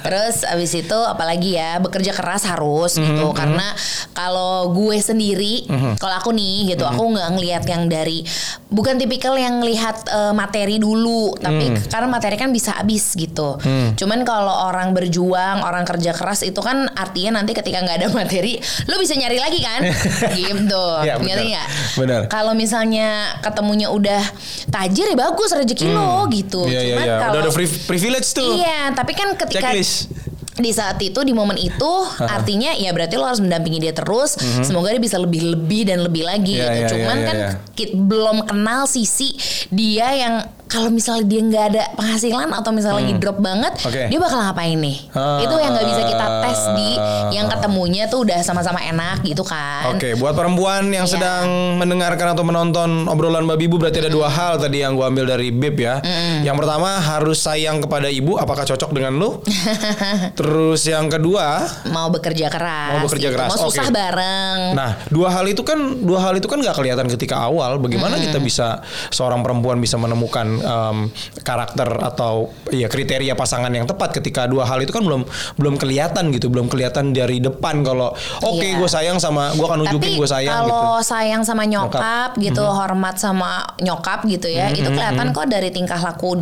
Terus 0.04 0.44
abis 0.44 0.72
itu 0.76 1.00
apalagi 1.00 1.56
ya 1.56 1.80
bekerja 1.80 2.12
keras 2.12 2.44
harus 2.44 3.00
gitu 3.00 3.32
karena 3.32 3.72
kalau 4.12 4.76
gue 4.76 5.00
sendiri 5.00 5.64
kalau 5.96 6.16
aku 6.20 6.36
nih 6.36 6.76
gitu 6.76 6.84
aku 6.84 7.16
nggak 7.16 7.30
ngelihat 7.38 7.64
yang 7.64 7.88
dari 7.88 8.28
bukan 8.68 9.00
tipikal 9.00 9.40
yang 9.40 9.64
lihat 9.64 10.04
eh, 10.10 10.34
materi 10.36 10.82
dulu 10.82 11.29
tapi 11.36 11.70
karena 11.86 12.08
materi 12.08 12.36
kan 12.36 12.50
bisa 12.50 12.74
habis 12.74 13.14
gitu. 13.14 13.60
Cuman 13.94 14.22
kalau 14.22 14.66
orang 14.66 14.92
berjuang 14.92 15.60
orang 15.60 15.84
kerja 15.84 16.12
keras 16.12 16.42
itu 16.42 16.58
kan 16.58 16.90
artinya 16.92 17.38
nanti 17.38 17.52
ketika 17.52 17.80
nggak 17.80 17.98
ada 17.98 18.08
materi 18.20 18.58
lo 18.86 18.96
bisa 18.96 19.14
nyari 19.14 19.38
lagi 19.38 19.60
kan 19.60 19.82
gitu. 20.40 20.86
Ngerti 21.04 21.22
benar. 21.22 21.46
nggak? 21.46 21.68
Benar. 21.96 22.22
Kalau 22.28 22.54
misalnya 22.54 23.10
ketemunya 23.40 23.88
udah 23.88 24.22
tajir 24.68 25.06
ya 25.06 25.18
bagus 25.20 25.52
rezeki 25.52 25.88
lo 25.88 26.26
gitu. 26.30 26.64
Iya 26.64 26.82
Cuman 26.90 27.04
iya 27.04 27.16
kalau 27.20 27.34
udah 27.36 27.44
ada 27.44 27.52
pri- 27.52 27.82
privilege 27.86 28.30
tuh 28.32 28.56
Iya, 28.56 28.94
tapi 28.94 29.12
kan 29.12 29.36
ketika 29.36 29.70
checklist 29.70 30.10
di 30.56 30.76
saat 30.76 31.00
itu 31.00 31.16
di 31.22 31.32
momen 31.32 31.56
itu 31.56 31.92
artinya 32.20 32.76
ya 32.76 32.92
berarti 32.92 33.16
lo 33.16 33.24
harus 33.24 33.40
mendampingi 33.40 33.80
dia 33.80 33.94
terus. 33.94 34.36
Semoga 34.60 34.90
dia 34.90 35.00
bisa 35.00 35.16
lebih 35.16 35.42
lebih 35.50 35.88
dan 35.88 36.02
lebih 36.02 36.22
lagi. 36.22 36.56
Iya, 36.56 36.68
gitu. 36.76 36.76
iya, 36.76 36.88
Cuman 37.00 37.16
iya, 37.16 37.26
kan 37.26 37.36
iya. 37.38 37.52
kit- 37.72 37.96
belum 37.96 38.38
kenal 38.44 38.84
sisi 38.84 39.40
dia 39.70 40.12
yang 40.12 40.34
kalau 40.70 40.88
misalnya 40.88 41.26
dia 41.26 41.42
nggak 41.42 41.66
ada 41.68 41.84
penghasilan 41.94 42.50
atau 42.52 42.70
misalnya 42.70 42.98
lagi 43.00 43.14
drop 43.16 43.38
banget, 43.38 43.74
Hmm. 43.76 43.88
Oke. 43.90 44.02
dia 44.06 44.20
bakal 44.20 44.40
ngapain 44.40 44.78
nih? 44.78 44.98
Ah. 45.12 45.40
Itu 45.40 45.56
yang 45.56 45.72
nggak 45.72 45.88
bisa 45.88 46.02
kita 46.06 46.26
tes 46.40 46.60
di 46.72 46.90
yang 47.32 47.48
ketemunya 47.48 48.04
tuh 48.06 48.22
udah 48.22 48.40
sama-sama 48.40 48.78
enak 48.80 49.24
gitu 49.24 49.42
kan. 49.42 49.90
Oke, 49.90 50.14
buat 50.14 50.32
perempuan 50.32 50.88
yang 50.88 51.04
Iya. 51.04 51.12
sedang 51.12 51.46
mendengarkan 51.76 52.32
atau 52.32 52.44
menonton 52.44 52.90
obrolan 53.06 53.44
Babi 53.44 53.66
Ibu 53.66 53.76
berarti 53.78 54.00
ada 54.00 54.10
dua 54.10 54.28
hal 54.28 54.58
tadi 54.58 54.80
yang 54.80 54.94
gua 54.94 55.10
ambil 55.10 55.26
dari 55.28 55.50
Bib 55.50 55.76
ya. 55.76 56.00
Yang 56.40 56.56
pertama 56.56 57.00
harus 57.00 57.40
sayang 57.40 57.80
kepada 57.80 58.06
ibu, 58.08 58.36
apakah 58.36 58.62
cocok 58.64 58.90
dengan 58.92 59.16
lu? 59.16 59.42
Terus 60.38 60.86
yang 60.86 61.08
kedua, 61.08 61.66
Mau 61.90 62.10
bekerja 62.10 62.48
keras. 62.48 62.94
Mau 62.94 63.06
bekerja 63.06 63.28
gitu. 63.28 63.36
keras, 63.36 63.50
Mau 63.50 63.60
susah 63.66 63.86
oke. 63.86 63.94
bareng. 63.94 64.60
nah 64.72 65.02
dua 65.08 65.30
hal 65.32 65.46
itu 65.46 65.62
kan 65.62 65.78
dua 66.00 66.20
hal 66.22 66.34
itu 66.36 66.46
kan 66.46 66.60
nggak 66.60 66.76
kelihatan 66.76 67.08
ketika 67.10 67.42
awal. 67.42 67.80
Bagaimana 67.80 68.18
kita 68.18 68.38
bisa 68.38 68.82
seorang 69.10 69.42
perempuan 69.42 69.80
bisa 69.80 69.98
menemukan 69.98 70.59
em, 70.60 70.98
karakter 71.40 71.90
atau 72.00 72.48
ya 72.70 72.86
kriteria 72.86 73.34
pasangan 73.34 73.70
yang 73.70 73.84
tepat 73.84 74.14
ketika 74.14 74.46
dua 74.46 74.64
hal 74.64 74.80
itu 74.80 74.90
kan 74.90 75.02
belum 75.02 75.24
belum 75.56 75.76
kelihatan 75.76 76.30
gitu, 76.30 76.48
belum 76.48 76.68
kelihatan 76.68 77.12
dari 77.12 77.40
depan 77.40 77.82
kalau 77.82 78.12
oke 78.40 78.60
Iya. 78.60 78.78
gue 78.78 78.90
sayang 78.90 79.18
sama 79.18 79.52
gue 79.52 79.64
akan 79.64 79.80
nunjukin 79.82 80.16
gue 80.16 80.26
sayang 80.26 80.64
gitu. 80.64 80.72
kalau 80.72 81.00
sayang 81.00 81.42
sama 81.42 81.64
nyokap, 81.64 82.36
gitu, 82.36 82.60
Mm-hmm. 82.60 82.78
hormat 82.78 83.16
sama 83.16 83.52
nyokap 83.78 84.26
gitu 84.26 84.48
ya, 84.48 84.70
itu 84.70 84.86
kelihatan 84.86 85.32
kok 85.32 85.48
dari 85.48 85.70
tingkah 85.70 85.98
laku 85.98 86.36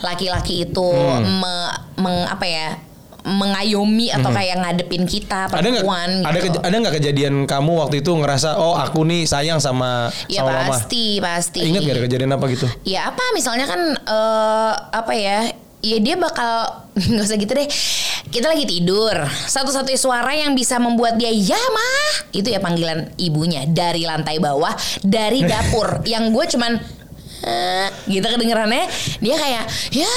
laki-laki 0.00 0.64
itu 0.64 0.86
Mm. 0.86 1.40
me- 1.40 1.74
meng- 1.96 2.26
apa 2.26 2.44
ya 2.44 2.68
mengayomi 3.26 4.06
atau 4.08 4.30
kayak 4.30 4.56
ngadepin 4.58 5.02
kita 5.02 5.46
Mm-hmm. 5.46 5.52
ada 5.52 5.66
nggak 5.66 5.82
perempuan 5.82 6.10
ada 6.22 6.38
gitu. 6.38 6.46
keja- 6.48 6.62
ada 6.62 6.76
nggak 6.78 6.94
kejadian 6.96 7.34
kamu 7.44 7.72
waktu 7.76 7.96
itu 7.98 8.10
ngerasa 8.12 8.54
oh 8.56 8.74
aku 8.74 9.02
nih 9.02 9.22
sayang 9.24 9.58
sama 9.58 10.08
Ya 10.26 10.40
sama 10.40 10.54
mama 10.56 10.70
pasti, 10.72 11.18
pasti. 11.18 11.60
ingat 11.60 11.82
gak 11.82 11.92
ada 11.92 12.04
kejadian 12.04 12.30
apa 12.32 12.46
gitu 12.48 12.66
Ya 12.82 13.00
apa 13.06 13.22
misalnya 13.32 13.66
kan 13.66 13.80
eh, 13.96 14.72
apa 14.92 15.12
ya? 15.12 15.50
Ya 15.78 15.98
dia 15.98 16.16
bakal 16.16 16.82
nggak 16.96 17.22
usah 17.22 17.36
gitu 17.36 17.52
deh. 17.52 17.68
Kita 18.26 18.48
lagi 18.48 18.64
tidur. 18.64 19.14
Satu-satunya 19.44 19.94
suara 19.96 20.32
yang 20.32 20.52
bisa 20.52 20.78
membuat 20.78 21.14
dia 21.14 21.30
ya 21.30 21.54
mah 21.58 22.02
itu 22.32 22.46
ya 22.46 22.58
panggilan 22.58 23.14
ibunya 23.16 23.62
dari 23.64 24.02
lantai 24.02 24.38
bawah 24.38 24.72
dari 25.00 25.42
dapur. 25.48 26.02
yang 26.04 26.30
gue 26.30 26.44
cuman 26.48 26.80
gitu 28.06 28.22
kedengerannya 28.22 28.86
dia 29.18 29.34
kayak 29.34 29.64
ya 29.90 30.12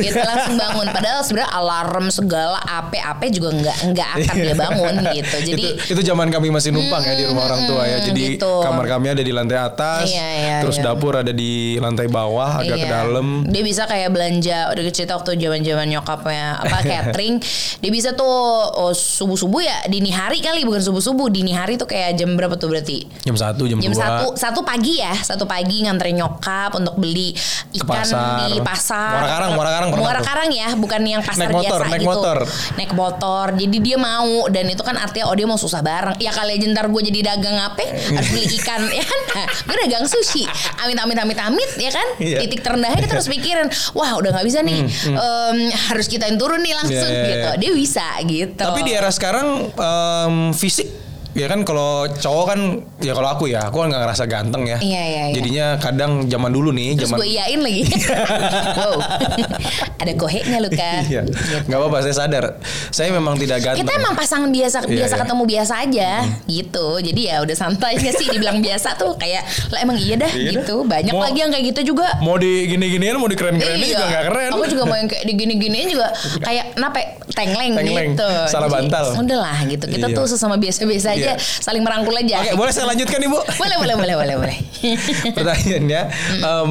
gitu 0.00 0.16
langsung 0.16 0.56
bangun 0.56 0.86
padahal 0.92 1.20
sebenarnya 1.20 1.50
alarm 1.52 2.06
segala 2.08 2.60
ape-ape 2.60 3.26
juga 3.32 3.48
nggak 3.52 3.78
nggak 3.92 4.08
akan 4.22 4.36
dia 4.36 4.54
bangun 4.54 4.94
gitu 5.16 5.36
jadi 5.50 5.64
itu, 5.76 5.92
itu 5.96 6.00
zaman 6.04 6.28
kami 6.28 6.52
masih 6.52 6.70
numpang 6.70 7.00
ya 7.00 7.14
di 7.16 7.24
rumah 7.26 7.48
orang 7.48 7.62
tua 7.64 7.82
ya. 7.84 7.98
Jadi 8.00 8.36
gitu. 8.36 8.60
kamar 8.60 8.86
kami 8.86 9.06
ada 9.12 9.22
di 9.22 9.32
lantai 9.32 9.58
atas, 9.60 10.06
Iya, 10.08 10.28
iya, 10.36 10.56
terus 10.60 10.76
iya. 10.78 10.84
dapur 10.90 11.14
ada 11.16 11.32
di 11.32 11.76
lantai 11.80 12.06
bawah 12.06 12.60
agak 12.60 12.76
ke 12.76 12.86
Iya. 12.86 12.92
dalam. 12.92 13.26
Dia 13.48 13.62
bisa 13.64 13.82
kayak 13.88 14.10
belanja 14.12 14.58
udah 14.72 14.82
cerita 14.92 15.12
waktu 15.16 15.36
zaman-zaman 15.36 15.86
nyokapnya 15.88 16.60
apa 16.60 16.76
catering. 16.90 17.40
dia 17.80 17.90
bisa 17.92 18.12
tuh 18.12 18.28
oh, 18.76 18.92
subuh-subuh 18.92 19.62
ya 19.64 19.76
dini 19.88 20.12
hari 20.12 20.44
kali 20.44 20.68
bukan 20.68 20.84
subuh-subuh 20.84 21.32
dini 21.32 21.56
hari 21.56 21.80
tuh 21.80 21.88
kayak 21.88 22.16
jam 22.20 22.36
berapa 22.36 22.56
tuh 22.60 22.68
berarti? 22.68 23.08
Jam 23.24 23.36
satu, 23.36 23.64
jam, 23.64 23.80
Jam 23.80 23.92
dua. 23.96 24.00
satu 24.00 24.26
satu 24.36 24.60
pagi 24.60 25.00
ya 25.00 25.16
satu 25.16 25.48
pagi 25.48 25.80
nganterin 25.88 26.20
nyokap 26.20 26.59
untuk 26.70 27.00
beli 27.00 27.32
ikan 27.80 28.04
pasar. 28.04 28.36
di 28.44 28.60
pasar. 28.60 29.12
Muara 29.16 29.28
Karang, 29.30 29.50
Muara 29.56 29.70
Karang 29.72 29.88
Muara. 29.94 30.20
Karang 30.20 30.50
ya, 30.50 30.68
bukan 30.74 31.00
yang 31.00 31.22
pasar 31.24 31.48
Naik 31.48 31.56
motor, 31.56 31.78
biasa 31.80 31.88
naik 31.88 32.02
gitu. 32.02 32.10
motor. 32.10 32.36
Naik 32.76 32.92
motor. 32.92 33.46
Jadi 33.56 33.76
dia 33.80 33.96
mau 33.96 34.28
dan 34.46 34.66
itu 34.66 34.82
kan 34.82 34.96
artinya 34.96 35.26
oh 35.26 35.34
dia 35.34 35.46
mau 35.46 35.56
susah 35.56 35.80
bareng. 35.80 36.18
Ya 36.18 36.30
kali 36.30 36.58
aja 36.58 36.66
ntar 36.68 36.86
gue 36.86 37.02
jadi 37.02 37.20
dagang 37.30 37.56
apa? 37.56 37.80
Harus 37.86 38.28
beli 38.28 38.44
ikan 38.58 38.82
ya 38.90 39.00
kan? 39.00 39.20
Nah, 39.30 39.46
gue 39.48 39.76
dagang 39.80 40.04
sushi. 40.04 40.44
Amit 40.76 40.98
amit 40.98 41.16
amit 41.16 41.38
amit 41.38 41.70
ya 41.76 41.90
kan? 41.90 42.06
Hmm, 42.18 42.38
Titik 42.40 42.60
terendahnya 42.60 42.98
kita 42.98 43.14
harus 43.14 43.30
pikirin, 43.30 43.66
wah 43.92 44.18
udah 44.18 44.30
nggak 44.30 44.44
bisa 44.44 44.60
nih, 44.60 44.82
Em, 45.06 45.56
harus 45.86 46.06
kita 46.06 46.26
yang 46.26 46.36
turun 46.36 46.58
nih 46.58 46.74
langsung 46.74 46.98
Iya, 47.06 47.14
iya, 47.14 47.28
gitu. 47.28 47.48
iya. 47.48 47.60
Dia 47.60 47.70
bisa 47.72 48.06
gitu. 48.26 48.62
Tapi 48.62 48.80
di 48.82 48.92
era 48.92 49.08
sekarang 49.08 49.46
em, 49.70 50.34
fisik 50.50 50.88
ya 51.32 51.46
kan 51.46 51.62
kalau 51.62 51.90
cowok 52.10 52.44
kan 52.46 52.60
ya 52.98 53.12
kalau 53.12 53.28
aku 53.28 53.44
ya 53.46 53.64
aku 53.64 53.80
kan 53.80 53.88
nggak 53.88 54.02
ngerasa 54.02 54.24
ganteng 54.24 54.62
ya. 54.64 54.78
Iya, 54.78 55.02
iya, 55.02 55.22
iya. 55.28 55.34
Jadinya 55.34 55.66
kadang 55.76 56.26
zaman 56.26 56.50
dulu 56.50 56.70
nih 56.70 56.94
Terus 56.94 57.06
zaman 57.06 57.16
gue 57.16 57.28
iyain 57.28 57.60
lagi. 57.60 57.82
wow. 58.78 58.96
Ada 59.96 60.12
koheknya 60.14 60.58
lu 60.58 60.70
kan. 60.70 61.02
Iya, 61.04 61.22
nggak 61.64 61.78
apa-apa 61.78 61.98
saya 62.00 62.14
sadar. 62.16 62.44
Saya 62.88 63.12
memang 63.12 63.36
tidak 63.36 63.60
ganteng. 63.60 63.84
Kita 63.84 63.92
emang 63.94 64.14
pasangan 64.14 64.48
biasa 64.48 64.76
Iya, 64.82 64.96
biasa 64.96 65.14
iya. 65.14 65.20
ketemu 65.22 65.42
biasa 65.46 65.74
aja 65.78 66.10
gitu. 66.46 66.86
Jadi 67.00 67.20
ya 67.22 67.36
udah 67.38 67.56
santai 67.56 67.94
aja 67.94 68.10
sih 68.10 68.26
dibilang 68.26 68.58
biasa 68.58 68.96
tuh 68.96 69.14
kayak 69.14 69.42
lah 69.68 69.80
emang 69.80 69.96
iya 69.96 70.16
dah 70.16 70.30
Iya 70.30 70.50
dah. 70.50 70.54
gitu. 70.64 70.76
Banyak 70.82 71.12
Mau- 71.12 71.22
lagi 71.22 71.38
yang 71.38 71.50
kayak 71.50 71.64
gitu 71.70 71.80
juga. 71.90 72.06
mau 72.20 72.36
di 72.36 72.66
gini-ginian 72.66 73.16
mau 73.16 73.26
di 73.26 73.36
keren-kerenin 73.36 73.80
Iya. 73.82 73.92
juga 73.92 74.04
nggak 74.08 74.24
keren. 74.26 74.50
Aku 74.50 74.64
juga 74.66 74.82
mau 74.84 74.96
yang 74.96 75.06
kayak 75.06 75.24
di 75.24 75.32
gini-giniin 75.36 75.88
juga 75.90 76.08
kayak 76.40 76.64
kenapa 76.74 76.98
ya? 76.98 77.08
tengleng, 77.30 77.72
Tengleng. 77.72 78.10
gitu. 78.12 78.30
Salah 78.48 78.66
bantal. 78.66 79.04
Udah 79.14 79.38
lah 79.38 79.58
gitu. 79.64 79.84
Kita 79.86 80.06
Iya. 80.06 80.16
tuh 80.16 80.26
sesama 80.26 80.56
biasa-biasa 80.56 81.08
aja 81.12 81.19
Iya. 81.24 81.36
saling 81.38 81.82
merangkul 81.84 82.14
aja. 82.14 82.40
Oke, 82.40 82.52
boleh 82.56 82.72
saya 82.72 82.86
lanjutkan 82.88 83.20
Ibu? 83.20 83.38
boleh, 83.56 83.76
boleh, 83.76 83.94
boleh, 83.96 84.14
boleh, 84.16 84.34
boleh. 84.40 84.56
Pertanyaannya 85.36 86.02
em, 86.40 86.70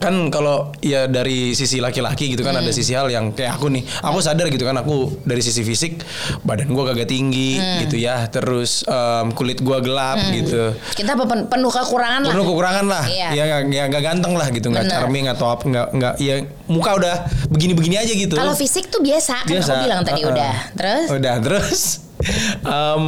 kan 0.00 0.14
kalau 0.28 0.72
ya 0.80 1.04
dari 1.04 1.52
sisi 1.52 1.76
laki-laki 1.76 2.32
gitu 2.32 2.40
kan 2.40 2.50
Hmm. 2.50 2.64
ada 2.64 2.72
sisi 2.72 2.90
hal 2.90 3.06
yang 3.06 3.30
kayak 3.30 3.54
aku 3.54 3.68
nih 3.68 3.84
aku 4.00 4.18
sadar 4.18 4.48
gitu 4.48 4.64
kan 4.64 4.72
aku 4.74 5.20
dari 5.22 5.38
sisi 5.38 5.60
fisik 5.60 6.00
badan 6.40 6.68
gua 6.68 6.88
kagak 6.88 7.06
tinggi 7.06 7.54
Hmm. 7.54 7.84
gitu 7.84 7.96
ya 7.96 8.24
terus 8.26 8.80
em, 8.82 9.28
kulit 9.30 9.60
gua 9.60 9.78
gelap 9.78 10.16
gitu 10.30 10.72
Kita 10.94 11.12
pen- 11.14 11.46
penuh 11.46 11.68
kekurangan 11.68 12.24
lah. 12.24 12.32
penuh 12.32 12.46
kekurangan 12.46 12.86
lah 12.86 13.04
Iya. 13.04 13.28
ya 13.30 13.42
nggak 13.44 13.60
ya, 13.68 13.82
nggak 13.86 14.02
ganteng 14.02 14.34
lah 14.34 14.48
gitu 14.48 14.66
nggak 14.66 14.88
charming 14.88 15.28
atau 15.28 15.46
apa 15.46 15.64
nggak 15.64 15.86
nggak 15.92 16.14
ya 16.18 16.34
muka 16.66 16.90
udah 16.96 17.14
begini-begini 17.48 17.96
aja 17.96 18.12
gitu 18.12 18.34
Kalau 18.34 18.56
fisik 18.56 18.88
tuh 18.88 18.98
biasa, 18.98 19.44
kan 19.44 19.52
aku 19.54 19.84
bilang 19.84 20.00
tadi 20.00 20.20
Uh-uh. 20.20 20.32
udah. 20.32 20.54
Terus 20.72 21.06
Udah 21.10 21.34
terus. 21.38 21.80
em, 22.66 23.04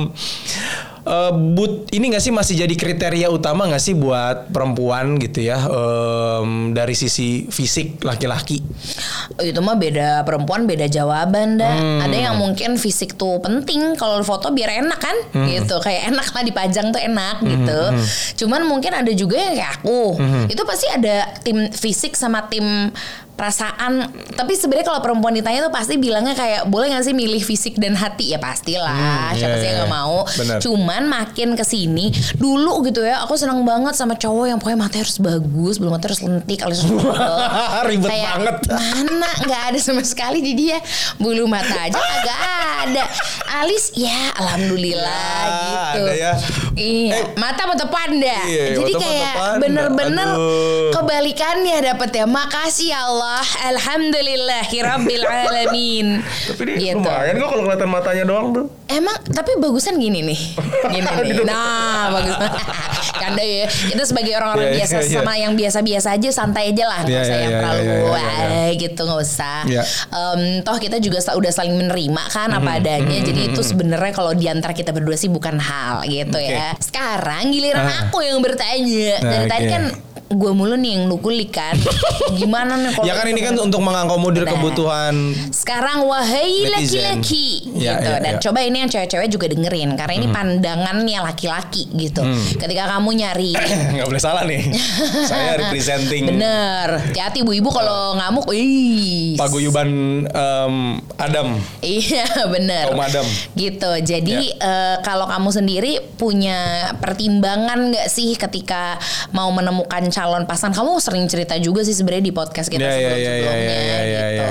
eh, 1.02 1.32
but 1.52 1.90
ini 1.90 2.10
gak 2.10 2.22
sih 2.22 2.30
masih 2.30 2.54
jadi 2.58 2.74
kriteria 2.74 3.28
utama 3.28 3.66
gak 3.66 3.78
sih 3.78 3.92
buat 3.92 4.48
perempuan 4.48 5.18
gitu 5.18 5.42
ya 5.42 5.58
em, 5.62 6.72
dari 6.72 6.94
sisi 6.94 7.46
fisik 7.46 8.02
laki-laki? 8.02 8.62
itu 9.40 9.58
mah 9.58 9.74
beda 9.74 10.22
perempuan 10.22 10.68
beda 10.68 10.86
jawaban 10.86 11.56
dah. 11.56 11.72
Hmm. 11.72 12.04
Ada 12.04 12.16
yang 12.30 12.34
mungkin 12.36 12.76
fisik 12.76 13.16
tuh 13.16 13.40
penting 13.40 13.96
kalau 13.96 14.20
foto 14.22 14.52
biar 14.52 14.84
enak 14.84 15.00
kan, 15.00 15.16
Hmm. 15.32 15.48
gitu. 15.48 15.80
Kayak 15.80 16.12
enak 16.12 16.28
lah 16.30 16.42
dipajang 16.44 16.86
tuh 16.92 17.00
enak 17.00 17.36
gitu. 17.42 17.80
Cuman 18.44 18.68
mungkin 18.68 18.92
ada 18.92 19.08
juga 19.10 19.40
yang 19.40 19.54
kayak 19.56 19.72
aku. 19.80 20.20
Hmm. 20.20 20.44
Itu 20.46 20.62
pasti 20.62 20.86
ada 20.88 21.32
tim 21.40 21.72
fisik 21.72 22.12
sama 22.14 22.46
tim 22.46 22.92
perasaan. 23.32 24.06
Tapi 24.32 24.52
sebenarnya 24.54 24.86
kalau 24.86 25.00
perempuan 25.00 25.32
ditanya 25.32 25.66
tuh 25.66 25.72
pasti 25.72 25.96
bilangnya 25.96 26.32
kayak 26.32 26.68
boleh 26.68 26.92
gak 26.92 27.04
sih 27.04 27.14
milih 27.16 27.40
fisik 27.40 27.74
dan 27.76 27.96
hati 27.96 28.30
ya 28.30 28.38
pastilah. 28.38 29.32
Hmm, 29.32 29.38
Siapa 29.38 29.56
iya, 29.56 29.60
sih 29.60 29.66
yang 29.66 29.76
iya. 29.78 29.84
gak 29.84 29.92
mau. 29.92 30.16
Bener. 30.28 30.58
Cuman 30.60 31.02
makin 31.08 31.48
ke 31.54 31.64
sini 31.64 32.10
dulu 32.36 32.84
gitu 32.84 33.02
ya, 33.02 33.24
aku 33.24 33.34
senang 33.34 33.64
banget 33.64 33.94
sama 33.94 34.14
cowok 34.14 34.44
yang 34.46 34.58
pokoknya 34.60 34.80
mata 34.80 34.96
harus 35.00 35.16
bagus, 35.18 35.76
belum 35.80 35.92
mata 35.92 36.06
harus 36.06 36.20
lentik, 36.22 36.60
alis 36.62 36.84
harus. 36.84 37.02
Ribet 37.88 38.08
Kayak, 38.08 38.32
banget. 38.38 38.56
Mana 38.70 39.30
nggak 39.42 39.62
ada 39.72 39.78
sama 39.80 40.02
sekali 40.04 40.38
di 40.40 40.52
dia. 40.54 40.78
Bulu 41.18 41.48
mata 41.48 41.88
aja 41.88 41.98
agak 41.98 42.40
ada. 42.88 43.04
Alis 43.62 43.92
ya 43.94 44.32
alhamdulillah 44.34 45.42
Ya, 45.42 45.60
gitu. 45.92 46.02
ada 46.02 46.12
ya. 46.14 46.32
Iya, 46.72 47.12
Eh. 47.12 47.24
mata 47.36 47.62
mata 47.68 47.86
panda. 47.86 48.38
Iya, 48.48 48.64
Jadi 48.74 48.92
mata-mata 48.92 49.02
kayak 49.04 49.34
bener-bener 49.60 50.28
kebalikannya 50.90 51.76
dapet 51.84 52.10
ya. 52.14 52.24
Makasih 52.24 52.88
ya 52.90 53.00
Allah. 53.06 53.21
Alhamdulillahirabbil 53.72 55.24
alamin. 55.24 56.06
Tapi 56.22 56.62
dia 56.74 56.92
gitu. 56.92 57.00
lumayan 57.00 57.34
kok 57.36 57.48
kalau 57.48 57.62
kelihatan 57.64 57.88
matanya 57.88 58.24
doang 58.24 58.46
tuh. 58.52 58.66
Emang 58.86 59.16
tapi 59.26 59.56
bagusan 59.56 59.96
gini 59.96 60.20
nih. 60.22 60.40
Gini 60.88 61.08
nih. 61.32 61.44
Nah, 61.44 62.10
bagus. 62.10 62.34
Canda 63.22 63.40
ya. 63.40 63.66
Kita 63.66 64.02
sebagai 64.02 64.32
orang-orang 64.34 64.66
Iya, 64.68 64.76
biasa 64.78 64.96
iya, 64.96 65.04
iya. 65.04 65.14
sama 65.14 65.32
yang 65.34 65.52
biasa-biasa 65.54 66.08
aja 66.12 66.28
santai 66.28 66.64
aja 66.70 66.84
lah. 66.84 67.00
Nggak 67.00 67.12
Iya, 67.12 67.22
usah 67.22 67.30
iya, 67.30 67.38
yang 67.38 67.52
iya, 67.52 67.58
terlalu 67.60 67.82
iya, 67.82 67.94
iya, 68.02 68.62
gitu 68.76 69.00
nggak 69.02 69.20
usah. 69.22 69.58
Iya. 69.64 69.82
Em, 70.10 70.40
toh 70.60 70.76
kita 70.76 70.96
juga 70.98 71.18
udah 71.22 71.52
saling 71.52 71.74
menerima 71.74 72.22
kan 72.28 72.50
apa 72.50 72.70
Mhm, 72.70 72.78
adanya. 72.82 73.18
Jadi 73.22 73.40
itu 73.48 73.60
sebenarnya 73.62 74.12
kalau 74.12 74.32
di 74.32 74.46
antara 74.46 74.72
kita 74.72 74.90
berdua 74.90 75.14
sih 75.14 75.30
bukan 75.30 75.56
hal 75.56 76.02
gitu 76.04 76.34
Oke. 76.34 76.50
ya. 76.50 76.74
Sekarang 76.76 77.48
giliran 77.48 77.86
Ah. 77.86 77.98
aku 78.06 78.20
yang 78.20 78.42
bertanya. 78.42 79.08
Dari 79.18 79.38
Nah, 79.38 79.48
tadi 79.48 79.64
kan 79.68 79.82
gue 80.32 80.50
mulu 80.50 80.74
nih 80.74 80.90
yang 80.94 81.04
nukulik 81.06 81.50
kan. 81.50 81.76
Gimana 82.38 82.76
nih 82.76 82.90
kalau 82.90 83.04
Ya 83.04 83.14
kan 83.14 83.26
ini 83.26 83.40
kan 83.40 83.54
untuk 83.56 83.80
mengakomodir 83.80 84.42
Nah. 84.42 84.52
kebutuhan 84.52 85.14
sekarang 85.48 86.02
wahai 86.02 86.66
laki-laki 86.66 87.70
Ya, 87.72 87.94
gitu 87.94 88.08
ya, 88.08 88.18
dan 88.18 88.34
ya. 88.36 88.40
coba 88.40 88.58
ini 88.60 88.76
yang 88.78 88.88
cewek-cewek 88.88 89.28
juga 89.28 89.46
dengerin 89.46 89.94
karena 89.94 90.12
Hmm. 90.12 90.20
ini 90.20 90.28
pandangannya 90.28 91.18
laki-laki 91.22 91.88
gitu. 91.92 92.22
Ketika 92.54 92.88
kamu 92.88 93.10
nyari 93.14 93.52
nggak 93.94 94.06
boleh 94.06 94.18
salah 94.18 94.42
nih. 94.42 94.62
Saya 95.30 95.60
representing 95.60 96.26
bener, 96.28 97.00
hati-hati 97.02 97.40
ibu-ibu 97.40 97.68
kalau 97.68 98.14
ngamuk, 98.14 98.46
wih. 98.46 99.36
paguyuban 99.36 99.88
em, 100.24 100.74
Adam. 101.16 101.58
Iya 101.78 102.24
bener 102.54 102.88
Kaum 102.88 103.00
Adam. 103.00 103.26
Gitu 103.52 103.90
Jadi 104.02 104.32
Ya. 104.50 104.58
eh, 104.60 104.96
kalau 105.00 105.24
kamu 105.24 105.50
sendiri 105.50 105.92
punya 106.16 106.58
pertimbangan 106.96 107.90
nggak 107.90 108.08
sih 108.08 108.34
Ketika 108.34 108.96
mau 109.30 109.50
menemukan 109.50 109.82
calon 110.04 110.21
pasangan 110.46 110.74
Kamu 110.76 110.98
sering 111.02 111.24
cerita 111.26 111.56
juga 111.58 111.82
sih 111.82 111.96
sebenarnya 111.96 112.24
di 112.30 112.34
podcast 112.34 112.68
kita 112.68 112.82
Ya, 112.82 112.94
ya, 112.94 112.94
ya, 112.94 113.02
sebelum-sebelumnya 113.02 113.72
ya, 113.72 113.82
ya, 113.82 114.00
ya, 114.02 114.02
gitu 114.02 114.44
ya. 114.44 114.48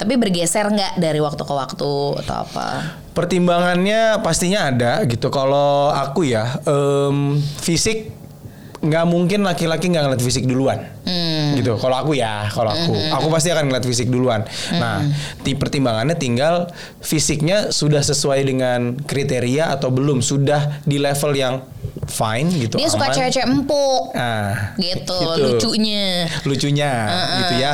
Tapi 0.00 0.12
bergeser 0.18 0.66
nggak 0.70 0.92
dari 0.98 1.20
waktu 1.22 1.42
ke 1.42 1.54
waktu 1.54 1.92
atau 2.24 2.36
apa 2.46 2.66
Pertimbangannya 3.14 4.18
pastinya 4.26 4.74
ada 4.74 5.06
gitu. 5.06 5.30
Kalau 5.30 5.94
aku 5.94 6.26
ya 6.26 6.58
em, 6.66 7.38
fisik 7.62 8.10
nggak 8.84 9.04
mungkin 9.08 9.40
laki-laki 9.48 9.88
nggak 9.88 10.04
ngeliat 10.04 10.22
fisik 10.22 10.44
duluan. 10.44 10.84
Hmm. 11.08 11.56
Gitu. 11.56 11.72
Kalau 11.80 11.96
aku 11.96 12.12
ya, 12.12 12.52
kalau 12.52 12.74
aku, 12.76 12.92
aku 12.92 13.26
pasti 13.32 13.48
akan 13.48 13.72
ngeliat 13.72 13.86
fisik 13.88 14.12
duluan. 14.12 14.44
Nah, 14.76 15.00
di 15.40 15.56
pertimbangannya 15.56 16.18
tinggal 16.20 16.68
fisiknya 17.00 17.72
sudah 17.72 18.04
sesuai 18.04 18.44
dengan 18.44 19.00
kriteria 19.00 19.72
atau 19.72 19.88
belum, 19.88 20.20
sudah 20.20 20.84
di 20.84 21.00
level 21.00 21.32
yang 21.32 21.64
fine 22.10 22.48
gitu. 22.58 22.74
Dia 22.76 22.88
suka 22.90 23.10
cewek-cewek 23.10 23.46
empuk 23.46 24.02
Ah, 24.14 24.74
gitu, 24.76 25.14
gitu. 25.14 25.42
lucunya. 25.46 26.26
lucunya 26.44 26.90
gitu 27.42 27.54
ya. 27.58 27.72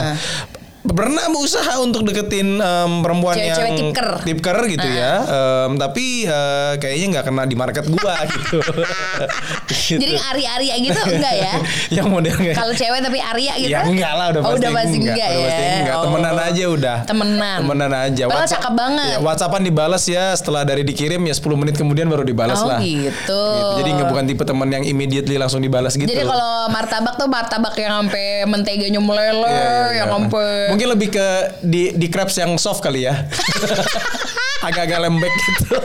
Pernah 0.90 1.24
berusaha 1.26 1.72
untuk 1.78 2.02
deketin 2.02 2.58
em, 2.58 2.92
perempuan 3.00 3.34
Cewek-cewek 3.34 3.62
yang 3.64 3.78
tipker. 3.80 4.08
tipker 4.22 4.58
gitu 4.68 4.88
ya, 4.88 5.12
Em, 5.22 5.70
tapi 5.76 6.06
eh, 6.24 6.72
kayaknya 6.76 7.06
nggak 7.10 7.24
kena 7.24 7.42
di 7.44 7.54
market 7.54 7.84
gua 7.86 8.14
gitu. 8.28 8.58
Gitu. 9.66 9.96
Jadi 9.96 10.14
ari-ari 10.16 10.66
gitu 10.82 11.00
enggak 11.00 11.34
ya? 11.36 11.52
yang 11.96 12.06
modelnya 12.06 12.52
Kalau 12.52 12.72
cewek 12.72 13.00
tapi 13.00 13.18
Arya 13.18 13.52
gitu? 13.56 13.70
Ya 13.70 13.80
enggak 13.82 14.12
lah 14.12 14.26
udah 14.30 14.40
oh, 14.40 14.50
pasti 14.50 14.60
udah 14.60 14.70
pasti 14.72 14.96
enggak, 14.98 15.14
udah 15.14 15.28
ya. 15.30 15.38
pasti 15.40 15.62
enggak. 15.76 15.94
Oh. 15.94 16.02
Temenan 16.04 16.36
aja 16.36 16.64
udah. 16.68 16.96
Temenan. 17.04 17.58
Temenan 17.60 17.92
aja. 17.92 18.22
Padahal 18.26 18.48
cakep 18.48 18.72
banget. 18.74 19.08
Ya, 19.08 19.18
WhatsAppan 19.20 19.62
dibalas 19.62 20.04
ya 20.04 20.24
setelah 20.32 20.62
dari 20.62 20.82
dikirim 20.82 21.20
ya 21.22 21.32
10 21.32 21.54
menit 21.56 21.74
kemudian 21.74 22.06
baru 22.06 22.22
dibalas 22.22 22.58
Oh, 22.58 22.66
lah. 22.66 22.80
gitu. 22.82 23.42
Jadi 23.78 23.88
nggak 23.90 24.08
bukan 24.08 24.24
tipe 24.26 24.42
temen 24.42 24.68
yang 24.68 24.84
immediately 24.84 25.36
langsung 25.36 25.60
dibalas 25.60 25.94
gitu. 25.94 26.04
Jadi 26.04 26.22
kalau 26.22 26.68
martabak 26.68 27.14
tuh 27.14 27.26
martabak 27.26 27.74
yang 27.76 27.92
sampai 28.00 28.44
menteganya 28.44 29.00
meleleh, 29.00 29.48
Iya, 29.48 29.70
iya, 29.92 29.96
yang 29.96 30.08
iya. 30.08 30.14
sampai 30.14 30.48
Mungkin 30.80 30.96
lebih 30.96 31.12
ke 31.12 31.26
di 31.60 31.92
di 31.92 32.08
crepes 32.08 32.40
yang 32.40 32.56
soft 32.56 32.80
kali 32.80 33.04
ya. 33.04 33.12
agak-agak 34.60 34.96
lembek 35.08 35.32
gitu. 35.32 35.76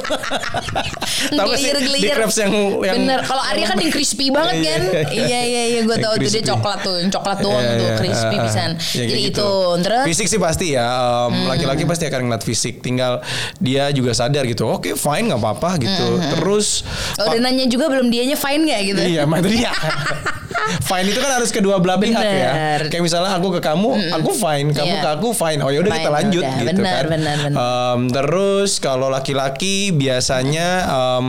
Tahu 1.35 1.47
nggak 1.47 1.59
sih 1.59 1.71
di 1.99 2.11
crepes 2.11 2.37
yang 2.43 2.53
yang 2.83 2.95
Bener, 3.03 3.19
kalau 3.23 3.43
Arya 3.43 3.71
kan 3.71 3.77
yang 3.79 3.91
crispy 3.91 4.31
banget 4.31 4.55
kan. 4.63 4.81
Iya 5.11 5.39
iya 5.47 5.63
iya, 5.75 5.79
gue 5.83 5.97
tau 5.99 6.15
tuh 6.15 6.31
dia 6.31 6.43
coklat 6.43 6.79
tuh, 6.83 6.95
yang 7.03 7.11
coklat 7.11 7.37
doang 7.43 7.59
Iya, 7.59 7.75
tuh, 7.75 7.87
iya, 7.87 7.97
crispy 7.99 8.35
ah, 8.35 8.43
pisan. 8.47 8.71
Ya, 8.75 9.05
Jadi 9.11 9.21
gitu. 9.31 9.43
itu, 9.43 9.83
terus 9.83 9.99
Hmm. 10.05 10.11
fisik 10.11 10.27
sih 10.31 10.39
pasti 10.39 10.67
ya 10.75 10.85
um, 11.27 11.47
laki-laki 11.47 11.83
pasti 11.83 12.03
akan 12.07 12.31
ngeliat 12.31 12.43
fisik 12.43 12.79
tinggal 12.83 13.23
dia 13.59 13.91
juga 13.91 14.11
sadar 14.11 14.43
gitu 14.47 14.67
oke 14.67 14.95
fine 14.95 15.31
nggak 15.31 15.39
apa-apa 15.39 15.79
gitu 15.79 16.07
terus 16.35 16.83
Oh, 17.15 17.31
udah 17.31 17.39
nanya 17.41 17.67
juga 17.67 17.87
belum 17.87 18.11
dianya 18.11 18.35
fine 18.35 18.63
gak 18.67 18.81
gitu? 18.91 19.01
Iya, 19.01 19.23
dia. 19.43 19.71
fine 20.81 21.07
itu 21.07 21.17
kan 21.17 21.31
harus 21.33 21.49
kedua 21.49 21.77
belah 21.77 21.95
pihak 21.95 22.15
ya. 22.17 22.51
Bener. 22.51 22.79
Kayak 22.87 23.03
misalnya 23.03 23.31
aku 23.33 23.47
ke 23.49 23.61
kamu, 23.61 23.89
aku 24.11 24.31
fine, 24.31 24.67
kamu 24.71 24.87
Iya. 24.89 25.01
ke 25.01 25.09
aku 25.13 25.27
fine. 25.31 25.59
Oh 25.59 25.69
ya 25.69 25.79
udah 25.79 25.91
kita 25.93 26.11
lanjut 26.11 26.41
udah. 26.41 26.55
gitu 26.57 26.67
Bener, 26.75 26.83
kan. 26.95 27.05
bener, 27.09 27.35
bener. 27.39 27.57
Em, 27.57 27.99
terus 28.09 28.71
kalau 28.77 29.07
laki-laki 29.07 29.75
biasanya 29.89 30.67
em, 30.85 31.25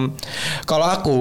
kalau 0.63 0.87
aku 0.87 1.19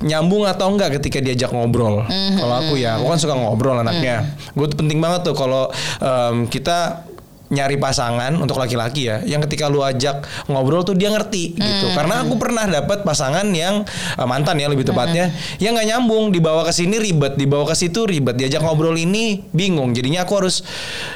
nyambung 0.00 0.44
atau 0.44 0.68
enggak 0.68 0.98
ketika 0.98 1.18
diajak 1.18 1.50
ngobrol. 1.50 2.04
Kalau 2.08 2.54
aku 2.56 2.74
ya, 2.74 2.96
aku 2.96 3.06
kan 3.06 3.18
suka 3.18 3.34
ngobrol 3.34 3.76
anaknya. 3.76 4.24
Gue 4.52 4.66
tuh 4.66 4.78
penting 4.78 4.98
banget 4.98 5.24
tuh 5.24 5.34
kalau 5.34 5.68
em, 5.98 6.46
kita 6.46 7.07
nyari 7.48 7.80
pasangan 7.80 8.36
untuk 8.36 8.60
laki-laki 8.60 9.08
ya 9.08 9.24
yang 9.24 9.40
ketika 9.44 9.72
lu 9.72 9.80
ajak 9.80 10.24
ngobrol 10.50 10.84
tuh 10.84 10.92
dia 10.92 11.08
ngerti 11.08 11.56
gitu 11.56 11.86
karena 11.96 12.24
aku 12.26 12.36
pernah 12.36 12.68
dapat 12.68 13.02
pasangan 13.06 13.48
yang 13.52 13.86
eh, 14.16 14.26
mantan 14.28 14.60
ya 14.60 14.68
lebih 14.68 14.84
tepatnya 14.84 15.32
yang 15.62 15.72
nggak 15.72 15.88
nyambung 15.96 16.28
dibawa 16.28 16.68
ke 16.68 16.72
sini 16.76 17.00
ribet 17.00 17.40
dibawa 17.40 17.64
ke 17.72 17.76
situ 17.78 18.04
ribet 18.04 18.36
diajak 18.36 18.60
ngobrol 18.60 18.96
ini 18.96 19.40
bingung 19.54 19.96
jadinya 19.96 20.28
aku 20.28 20.44
harus 20.44 20.60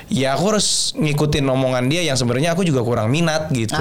ya 0.08 0.32
aku 0.32 0.56
harus 0.56 0.96
ngikutin 0.96 1.44
omongan 1.44 1.88
dia 1.92 2.06
yang 2.06 2.16
sebenarnya 2.16 2.56
aku 2.56 2.64
juga 2.64 2.80
kurang 2.80 3.12
minat 3.12 3.52
gitu 3.52 3.76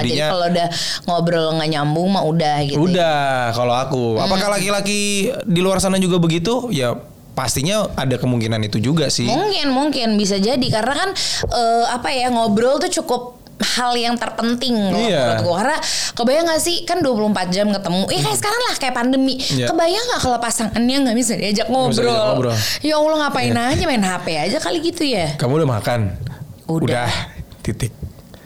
jadi 0.00 0.08
jadinya 0.08 0.26
kalau 0.32 0.46
udah 0.48 0.68
ngobrol 1.08 1.46
nggak 1.58 1.70
nyambung 1.72 2.08
mah 2.12 2.24
udah 2.24 2.56
gitu. 2.66 2.76
ya. 2.76 2.82
Udah 2.82 3.22
kalau 3.56 3.74
aku. 3.76 4.04
Apakah 4.18 4.48
laki-laki 4.58 5.32
di 5.44 5.60
luar 5.60 5.78
sana 5.78 5.96
juga 5.98 6.18
begitu? 6.18 6.68
Ya 6.72 6.96
pastinya 7.32 7.88
ada 7.94 8.14
kemungkinan 8.14 8.60
itu 8.62 8.78
juga 8.78 9.08
sih. 9.08 9.24
Mungkin 9.24 9.68
mungkin 9.68 10.08
bisa 10.14 10.36
jadi 10.36 10.62
karena 10.64 10.94
kan 10.94 11.10
eh, 11.48 11.84
apa 11.88 12.08
ya 12.08 12.28
ngobrol 12.28 12.76
tuh 12.78 12.92
cukup 12.92 13.40
hal 13.62 13.94
yang 13.94 14.18
terpenting 14.18 14.74
loh 14.74 14.98
Iya. 14.98 15.38
menurut 15.38 15.40
gue 15.40 15.54
karena 15.54 15.76
kebayang 16.12 16.44
gak 16.46 16.58
sih 16.58 16.82
kan 16.82 16.98
24 16.98 17.30
jam 17.48 17.70
ketemu 17.70 18.10
eh 18.10 18.18
kayak 18.18 18.34
sekarang 18.34 18.62
lah 18.66 18.74
kayak 18.74 18.90
pandemi 18.92 19.34
Iya. 19.38 19.70
kebayang 19.70 20.04
gak 20.08 20.20
kalau 20.20 20.38
pasangannya 20.42 20.96
nggak 21.00 21.14
bisa 21.14 21.32
diajak 21.38 21.70
ngobrol. 21.70 22.02
diajak 22.02 22.26
ngobrol. 22.26 22.56
ya 22.82 22.94
Allah 22.98 23.16
ngapain 23.22 23.54
Iya. 23.54 23.70
aja 23.70 23.84
main 23.86 24.02
HP 24.02 24.26
aja 24.34 24.56
kali 24.58 24.78
gitu 24.82 25.06
ya 25.06 25.38
Kamu 25.38 25.62
udah 25.62 25.68
makan? 25.70 26.00
Udah. 26.66 27.06
Titik. 27.62 27.94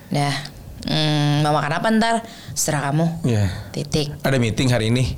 dah 0.07 0.37
hmm, 0.85 1.41
mau 1.41 1.57
makan 1.57 1.73
apa 1.73 1.89
ntar 1.97 2.15
serah 2.53 2.93
kamu 2.93 3.07
Ya. 3.25 3.49
titik 3.73 4.13
Ada 4.21 4.37
meeting 4.37 4.69
hari 4.69 4.93
ini. 4.93 5.17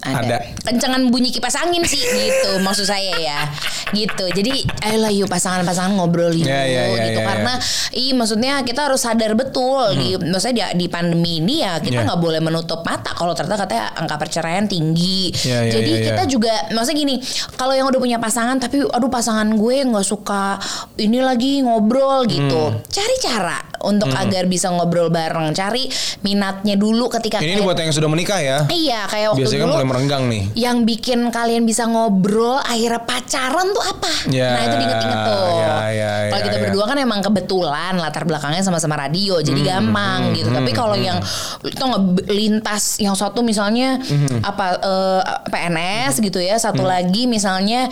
Ada. 0.00 0.20
Ada. 0.20 0.38
Kencangan 0.64 1.08
bunyi 1.08 1.28
kipas 1.28 1.56
angin 1.60 1.84
sih 1.84 2.00
gitu 2.00 2.56
maksud 2.66 2.84
saya 2.84 3.12
ya. 3.16 3.40
Gitu. 3.90 4.24
Jadi 4.32 4.64
ayolah 4.86 5.10
yuk 5.10 5.28
pasangan-pasangan 5.28 5.92
ngobrol 5.94 6.32
yuk 6.32 6.46
Ya, 6.46 6.62
ya, 6.64 6.82
ya, 6.88 7.04
gitu 7.10 7.20
ya, 7.20 7.24
ya. 7.24 7.28
karena 7.28 7.52
ih 7.92 8.12
maksudnya 8.14 8.54
kita 8.62 8.86
harus 8.86 9.02
sadar 9.02 9.34
betul 9.34 9.92
di 9.98 10.14
maksudnya 10.16 10.72
di, 10.72 10.84
di 10.84 10.86
pandemi 10.86 11.42
ini 11.42 11.62
ya 11.62 11.78
kita 11.78 12.00
Ya. 12.00 12.06
nggak 12.06 12.20
boleh 12.22 12.40
menutup 12.40 12.80
mata 12.80 13.12
kalau 13.12 13.34
ternyata 13.34 13.66
katanya 13.66 13.92
angka 13.98 14.16
perceraian 14.16 14.64
tinggi. 14.64 15.34
Ya, 15.44 15.66
ya, 15.68 15.72
Jadi 15.78 15.90
ya, 15.90 15.98
ya. 15.98 16.04
kita 16.12 16.22
juga 16.26 16.52
maksudnya 16.72 16.98
gini, 17.02 17.14
kalau 17.58 17.74
yang 17.76 17.86
udah 17.90 18.00
punya 18.00 18.16
pasangan 18.16 18.56
tapi 18.56 18.80
aduh 18.82 19.10
pasangan 19.10 19.52
gue 19.52 19.76
nggak 19.84 20.06
suka 20.06 20.56
ini 20.96 21.20
lagi 21.20 21.60
ngobrol 21.60 22.24
gitu. 22.24 22.72
Hmm. 22.72 22.80
Cari 22.88 23.16
cara 23.20 23.58
untuk 23.80 24.08
agar 24.10 24.44
bisa 24.44 24.68
ngobrol 24.68 25.08
bareng. 25.08 25.50
Cari 25.50 25.88
minatnya 26.20 26.74
dulu 26.74 27.08
ketika 27.10 27.38
Ini 27.38 27.56
kayak- 27.56 27.64
buat 27.64 27.76
yang 27.76 27.90
sudah 27.90 28.06
menikah 28.06 28.38
ya. 28.38 28.58
Iya 28.66 29.00
kayak 29.04 29.28
waktu 29.32 29.40
Biasanya 29.40 29.56
kan 29.56 29.64
dulu 29.64 29.74
mulai 29.74 29.88
merenggang 29.88 30.24
nih. 30.26 30.42
yang 30.54 30.76
bikin 30.82 31.20
kalian 31.28 31.62
bisa 31.62 31.84
ngobrol 31.84 32.60
akhirnya 32.60 33.00
pacaran 33.00 33.66
tuh 33.70 33.82
apa? 33.82 34.12
Ya, 34.28 34.48
nah 34.52 34.62
itu 34.62 34.76
diinget-inget 34.76 35.20
tuh. 35.22 35.48
ya, 35.56 35.74
ya, 35.90 36.10
kalau 36.28 36.36
ya, 36.36 36.46
kita 36.46 36.56
ya. 36.56 36.62
berdua 36.62 36.84
kan 36.84 36.96
emang 36.96 37.20
kebetulan 37.20 37.92
latar 37.96 38.24
belakangnya 38.24 38.60
sama-sama 38.60 38.96
radio, 38.96 39.38
jadi 39.38 39.56
Hmm, 39.56 39.68
gampang 39.68 40.20
gitu. 40.34 40.48
Tapi 40.48 40.70
kalau 40.70 40.94
yang 40.94 41.16
itu 41.62 41.80
nggak 41.80 42.02
lintas, 42.28 42.98
yang 42.98 43.14
satu 43.14 43.40
misalnya 43.40 43.96
Hmm. 43.98 44.40
apa 44.40 44.66
eh, 44.78 45.20
PNS 45.46 46.20
gitu 46.20 46.36
ya, 46.36 46.56
satu 46.56 46.82
lagi 46.82 47.24
misalnya 47.24 47.88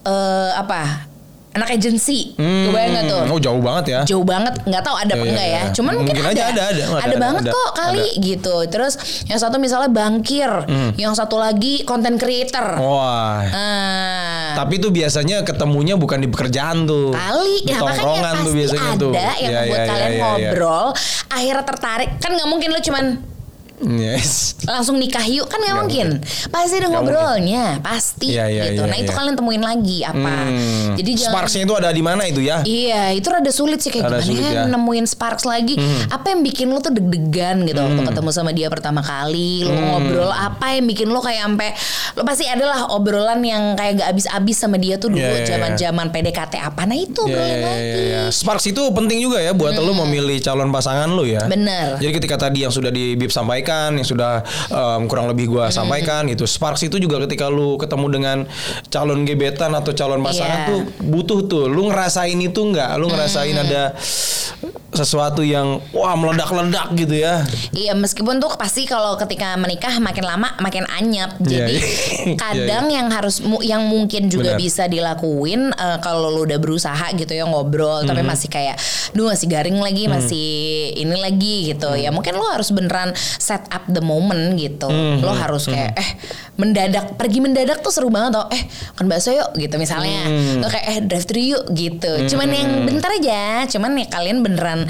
eh, 0.00 0.50
apa 0.52 1.06
anak 1.50 1.68
agensi, 1.70 2.32
Hmm. 2.34 2.66
kebayang 2.66 2.92
nggak 2.92 3.04
tuh? 3.06 3.20
Oh 3.26 3.38
jauh 3.38 3.58
banget 3.58 3.84
ya. 3.88 4.00
jauh 4.04 4.22
banget 4.22 4.54
nggak 4.62 4.78
tahu 4.80 4.96
ada 4.96 5.06
Iya, 5.06 5.12
apa 5.12 5.18
iya, 5.18 5.30
enggak 5.30 5.48
ya 5.48 5.52
iya. 5.58 5.62
cuman 5.72 5.92
mungkin, 5.94 6.14
Mungkin 6.14 6.26
aja 6.30 6.42
ada, 6.46 6.62
ada. 6.68 6.82
Ada, 6.98 7.16
banget 7.16 7.42
ada, 7.42 7.50
kok 7.50 7.70
kali 7.74 8.08
gitu 8.20 8.56
terus 8.66 8.94
yang 9.24 9.38
satu 9.38 9.56
misalnya 9.56 9.88
bangkir 9.88 10.50
Hmm. 10.62 10.90
yang 10.94 11.12
satu 11.12 11.36
lagi 11.36 11.82
content 11.82 12.14
creator 12.14 12.78
Wah. 12.78 13.42
Ah, 13.42 14.48
Tapi 14.54 14.76
tuh 14.76 14.90
biasanya 14.90 15.40
ketemunya 15.40 15.94
bukan 15.94 16.18
di 16.18 16.28
pekerjaan 16.28 16.84
tuh. 16.84 17.10
kali 17.10 17.64
ya 17.64 17.78
makanya 17.78 18.22
pasti 18.28 18.44
tuh 18.44 18.54
biasanya 18.54 18.82
ada 18.84 18.98
tuh. 18.98 19.12
yang 19.12 19.38
Ya, 19.48 19.60
buat 19.64 19.78
ya, 19.78 19.86
kalian 19.88 20.10
ya. 20.10 20.20
ngobrol 20.20 20.86
akhirnya 21.28 21.64
tertarik 21.64 22.10
kan 22.16 22.30
nggak 22.30 22.48
mungkin 22.48 22.68
lo 22.68 22.80
cuman 22.80 23.04
Yes. 23.80 24.58
langsung 24.64 24.96
nikah 24.96 25.22
yuk 25.24 25.46
kan 25.46 25.56
nggak 25.56 25.70
Nggak 25.70 25.80
mungkin. 25.80 26.08
pasti 26.48 26.74
ada 26.76 26.88
ngobrolnya 26.88 27.64
pasti 27.78 28.26
Iya, 28.30 28.44
iya, 28.46 28.62
gitu 28.68 28.82
iya, 28.82 28.90
nah 28.90 28.96
itu 28.96 29.06
iya. 29.06 29.16
kalian 29.16 29.34
temuin 29.34 29.62
lagi 29.62 29.98
apa 30.02 30.32
Hmm. 30.48 30.94
jadi 30.94 31.10
jangan 31.14 31.32
Sparksnya 31.32 31.62
itu 31.62 31.74
ada 31.74 31.88
di 31.88 32.00
mana 32.00 32.22
itu 32.24 32.40
ya? 32.40 32.60
Iya, 32.60 33.12
itu 33.12 33.26
rada 33.26 33.48
sulit 33.48 33.78
sih 33.78 33.88
kayak 33.88 34.04
Rada 34.04 34.18
gimana 34.18 34.26
sulit 34.28 34.42
ya 34.42 34.50
ya. 34.50 34.62
Hmm. 34.62 34.72
nemuin 34.72 35.06
sparks 35.06 35.44
lagi. 35.44 35.74
Apa 36.08 36.26
yang 36.28 36.40
bikin 36.42 36.66
lo 36.66 36.78
tuh 36.78 36.90
deg-degan 36.90 37.64
gitu 37.64 37.78
waktu 37.78 38.02
ketemu 38.04 38.30
sama 38.30 38.50
dia 38.50 38.68
pertama 38.68 39.00
kali, 39.00 39.62
lo 39.62 39.70
Hmm. 39.70 39.84
ngobrol 39.88 40.28
apa 40.28 40.66
yang 40.72 40.86
bikin 40.86 41.06
lo 41.06 41.18
kayak 41.18 41.44
sampai 41.44 41.68
lo 42.14 42.22
pasti 42.22 42.44
adalah 42.44 42.90
obrolan 42.90 43.40
yang 43.40 43.74
kayak 43.74 43.92
gak 43.96 44.08
habis-habis 44.10 44.56
sama 44.56 44.76
dia 44.76 44.96
tuh 44.96 45.08
dulu 45.08 45.20
Iya, 45.20 45.38
iya, 45.38 45.46
zaman-zaman 45.48 46.06
PDKT 46.08 46.54
apa. 46.58 46.82
Nah, 46.84 46.96
itu 46.96 47.20
Ya, 47.20 47.28
obrolin 47.28 47.48
ya, 47.48 47.56
ya, 47.56 47.68
lagi. 47.68 48.02
ya. 48.08 48.22
Sparks 48.30 48.66
itu 48.66 48.82
penting 48.90 49.18
juga 49.20 49.38
ya 49.38 49.52
buat 49.52 49.74
lo 49.74 49.92
memilih 49.98 50.38
calon 50.38 50.68
pasangan 50.68 51.08
lo 51.08 51.22
ya. 51.22 51.44
Bener. 51.44 51.98
Jadi 51.98 52.12
ketika 52.14 52.36
tadi 52.40 52.64
yang 52.64 52.72
sudah 52.72 52.88
di 52.88 53.14
Bib 53.14 53.28
sampaikan, 53.28 53.66
yang 53.68 54.02
sudah 54.02 54.40
em, 54.68 55.04
kurang 55.04 55.28
lebih 55.28 55.48
gua 55.48 55.68
sampaikan 55.68 56.24
itu 56.26 56.44
Sparks 56.44 56.82
itu 56.82 56.96
juga 56.96 57.20
ketika 57.22 57.46
lu 57.46 57.76
ketemu 57.76 58.06
dengan 58.08 58.38
calon 58.86 59.22
gebetan 59.22 59.72
atau 59.72 59.92
calon 59.92 60.20
pasangan 60.20 60.58
Iya. 60.58 60.66
tuh 60.66 60.80
butuh 61.02 61.40
tuh. 61.44 61.64
Lu 61.66 61.88
ngerasain 61.88 62.36
itu 62.36 62.60
nggak? 62.60 62.90
Lu 62.96 63.06
ngerasain 63.06 63.54
ada 63.54 63.92
sesuatu 64.88 65.44
yang 65.44 65.78
wah 65.92 66.16
meledak-ledak 66.16 66.90
gitu 66.96 67.14
ya. 67.14 67.44
Iya 67.70 67.92
meskipun 67.94 68.38
tuh 68.38 68.50
pasti 68.56 68.82
kalau 68.82 69.14
ketika 69.14 69.54
menikah 69.54 69.94
makin 70.00 70.24
lama 70.24 70.48
makin 70.58 70.88
anyap. 70.90 71.36
Iya, 71.38 71.68
Jadi 71.68 71.76
iya. 71.76 72.34
kadang 72.42 72.84
yang 72.90 73.06
harus 73.08 73.38
yang 73.62 73.86
mungkin 73.86 74.26
juga 74.26 74.56
Benar. 74.56 74.60
bisa 74.60 74.84
dilakuin 74.86 75.70
eh, 75.70 75.98
kalau 76.00 76.32
lu 76.32 76.48
udah 76.48 76.58
berusaha 76.58 77.14
gitu 77.14 77.30
ya 77.30 77.44
ngobrol 77.44 78.02
tapi 78.02 78.24
Mhm. 78.24 78.28
masih 78.28 78.48
kayak 78.48 78.76
duh 79.12 79.30
masih 79.30 79.46
garing 79.46 79.78
lagi, 79.78 80.04
masih 80.06 80.48
ini 80.96 81.16
lagi 81.16 81.56
gitu. 81.70 81.88
Mhm. 81.88 82.02
Ya 82.02 82.10
mungkin 82.10 82.34
lu 82.34 82.46
harus 82.48 82.72
beneran 82.72 83.12
set 83.38 83.57
up 83.68 83.84
the 83.90 84.02
moment 84.02 84.54
gitu. 84.54 84.86
Mhm. 84.86 85.24
Lo 85.24 85.34
harus 85.34 85.66
kayak 85.66 85.98
eh 85.98 86.10
mendadak 86.58 87.18
pergi 87.18 87.38
mendadak 87.42 87.82
tuh 87.82 87.90
seru 87.90 88.08
banget 88.10 88.38
tau. 88.38 88.46
Eh 88.50 88.62
kan 88.94 89.06
bakso 89.10 89.34
yuk 89.34 89.54
gitu 89.58 89.74
misalnya. 89.76 90.26
Mhm. 90.26 90.62
Lo 90.62 90.66
kayak 90.70 90.86
eh 90.86 90.98
drive 91.02 91.26
thru 91.26 91.40
yuk 91.42 91.64
gitu. 91.74 92.12
Cuman 92.30 92.48
yang 92.50 92.70
bentar 92.86 93.10
aja. 93.14 93.66
Cuman 93.66 93.98
ya 93.98 94.06
kalian 94.08 94.42
beneran 94.42 94.86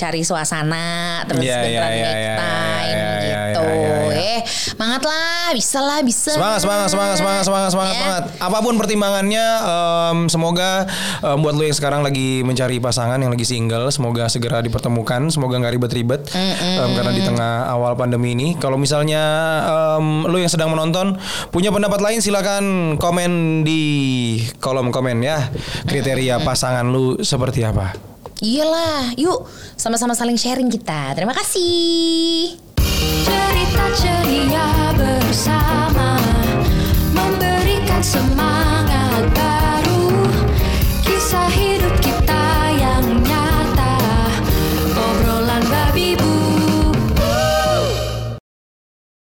cari 0.00 0.24
suasana 0.24 1.20
terus 1.28 1.44
beneran 1.44 1.92
iya, 1.92 2.08
make 2.08 2.08
iya, 2.16 2.34
time 2.40 2.80
iya, 2.80 3.10
iya, 3.20 3.40
gitu. 3.52 3.60
iya, 3.60 3.76
iya, 3.76 3.98
iya. 4.08 4.18
Eh, 4.20 4.40
semangat 4.48 5.02
lah, 5.04 5.52
bisa 5.52 5.78
lah, 5.84 6.00
bisa. 6.00 6.32
Semangat, 6.32 6.60
semangat, 6.64 6.88
semangat, 6.88 7.16
semangat, 7.20 7.44
semangat, 7.44 7.70
semangat, 7.72 7.94
Ya. 7.94 8.00
semangat. 8.00 8.24
Apa 8.40 8.58
pun 8.64 8.74
pertimbangannya, 8.80 9.46
em, 9.60 10.18
semoga 10.32 10.88
em, 11.20 11.36
buat 11.44 11.52
lo 11.52 11.62
yang 11.66 11.76
sekarang 11.76 12.00
lagi 12.00 12.40
mencari 12.40 12.80
pasangan 12.80 13.20
yang 13.20 13.28
lagi 13.28 13.44
single, 13.44 13.92
semoga 13.92 14.24
segera 14.32 14.64
dipertemukan, 14.64 15.28
semoga 15.28 15.60
nggak 15.60 15.74
ribet-ribet, 15.76 16.22
em, 16.32 16.90
karena 16.96 17.12
di 17.12 17.22
tengah 17.22 17.68
awal 17.68 17.92
pandemi 17.98 18.32
ini. 18.32 18.56
Kalau 18.56 18.80
misalnya 18.80 19.20
em, 20.00 20.24
lo 20.24 20.36
yang 20.40 20.48
sedang 20.48 20.72
menonton 20.72 21.20
punya 21.52 21.68
pendapat 21.68 22.00
lain, 22.00 22.24
silakan 22.24 22.96
komen 22.96 23.62
di 23.66 23.82
kolom 24.62 24.88
komen 24.88 25.20
ya. 25.20 25.50
Kriteria 25.84 26.40
pasangan 26.40 26.86
lu 26.88 27.20
seperti 27.20 27.66
apa? 27.66 27.92
Iyalah, 28.40 29.12
yuk 29.20 29.44
sama-sama 29.76 30.16
saling 30.16 30.40
sharing 30.40 30.72
kita. 30.72 31.12
Terima 31.12 31.36
kasih. 31.36 32.56
Cerita 33.20 33.84
ceria 34.00 34.96
bersama 34.96 36.16
Memberikan 37.12 38.00
semangat 38.00 38.79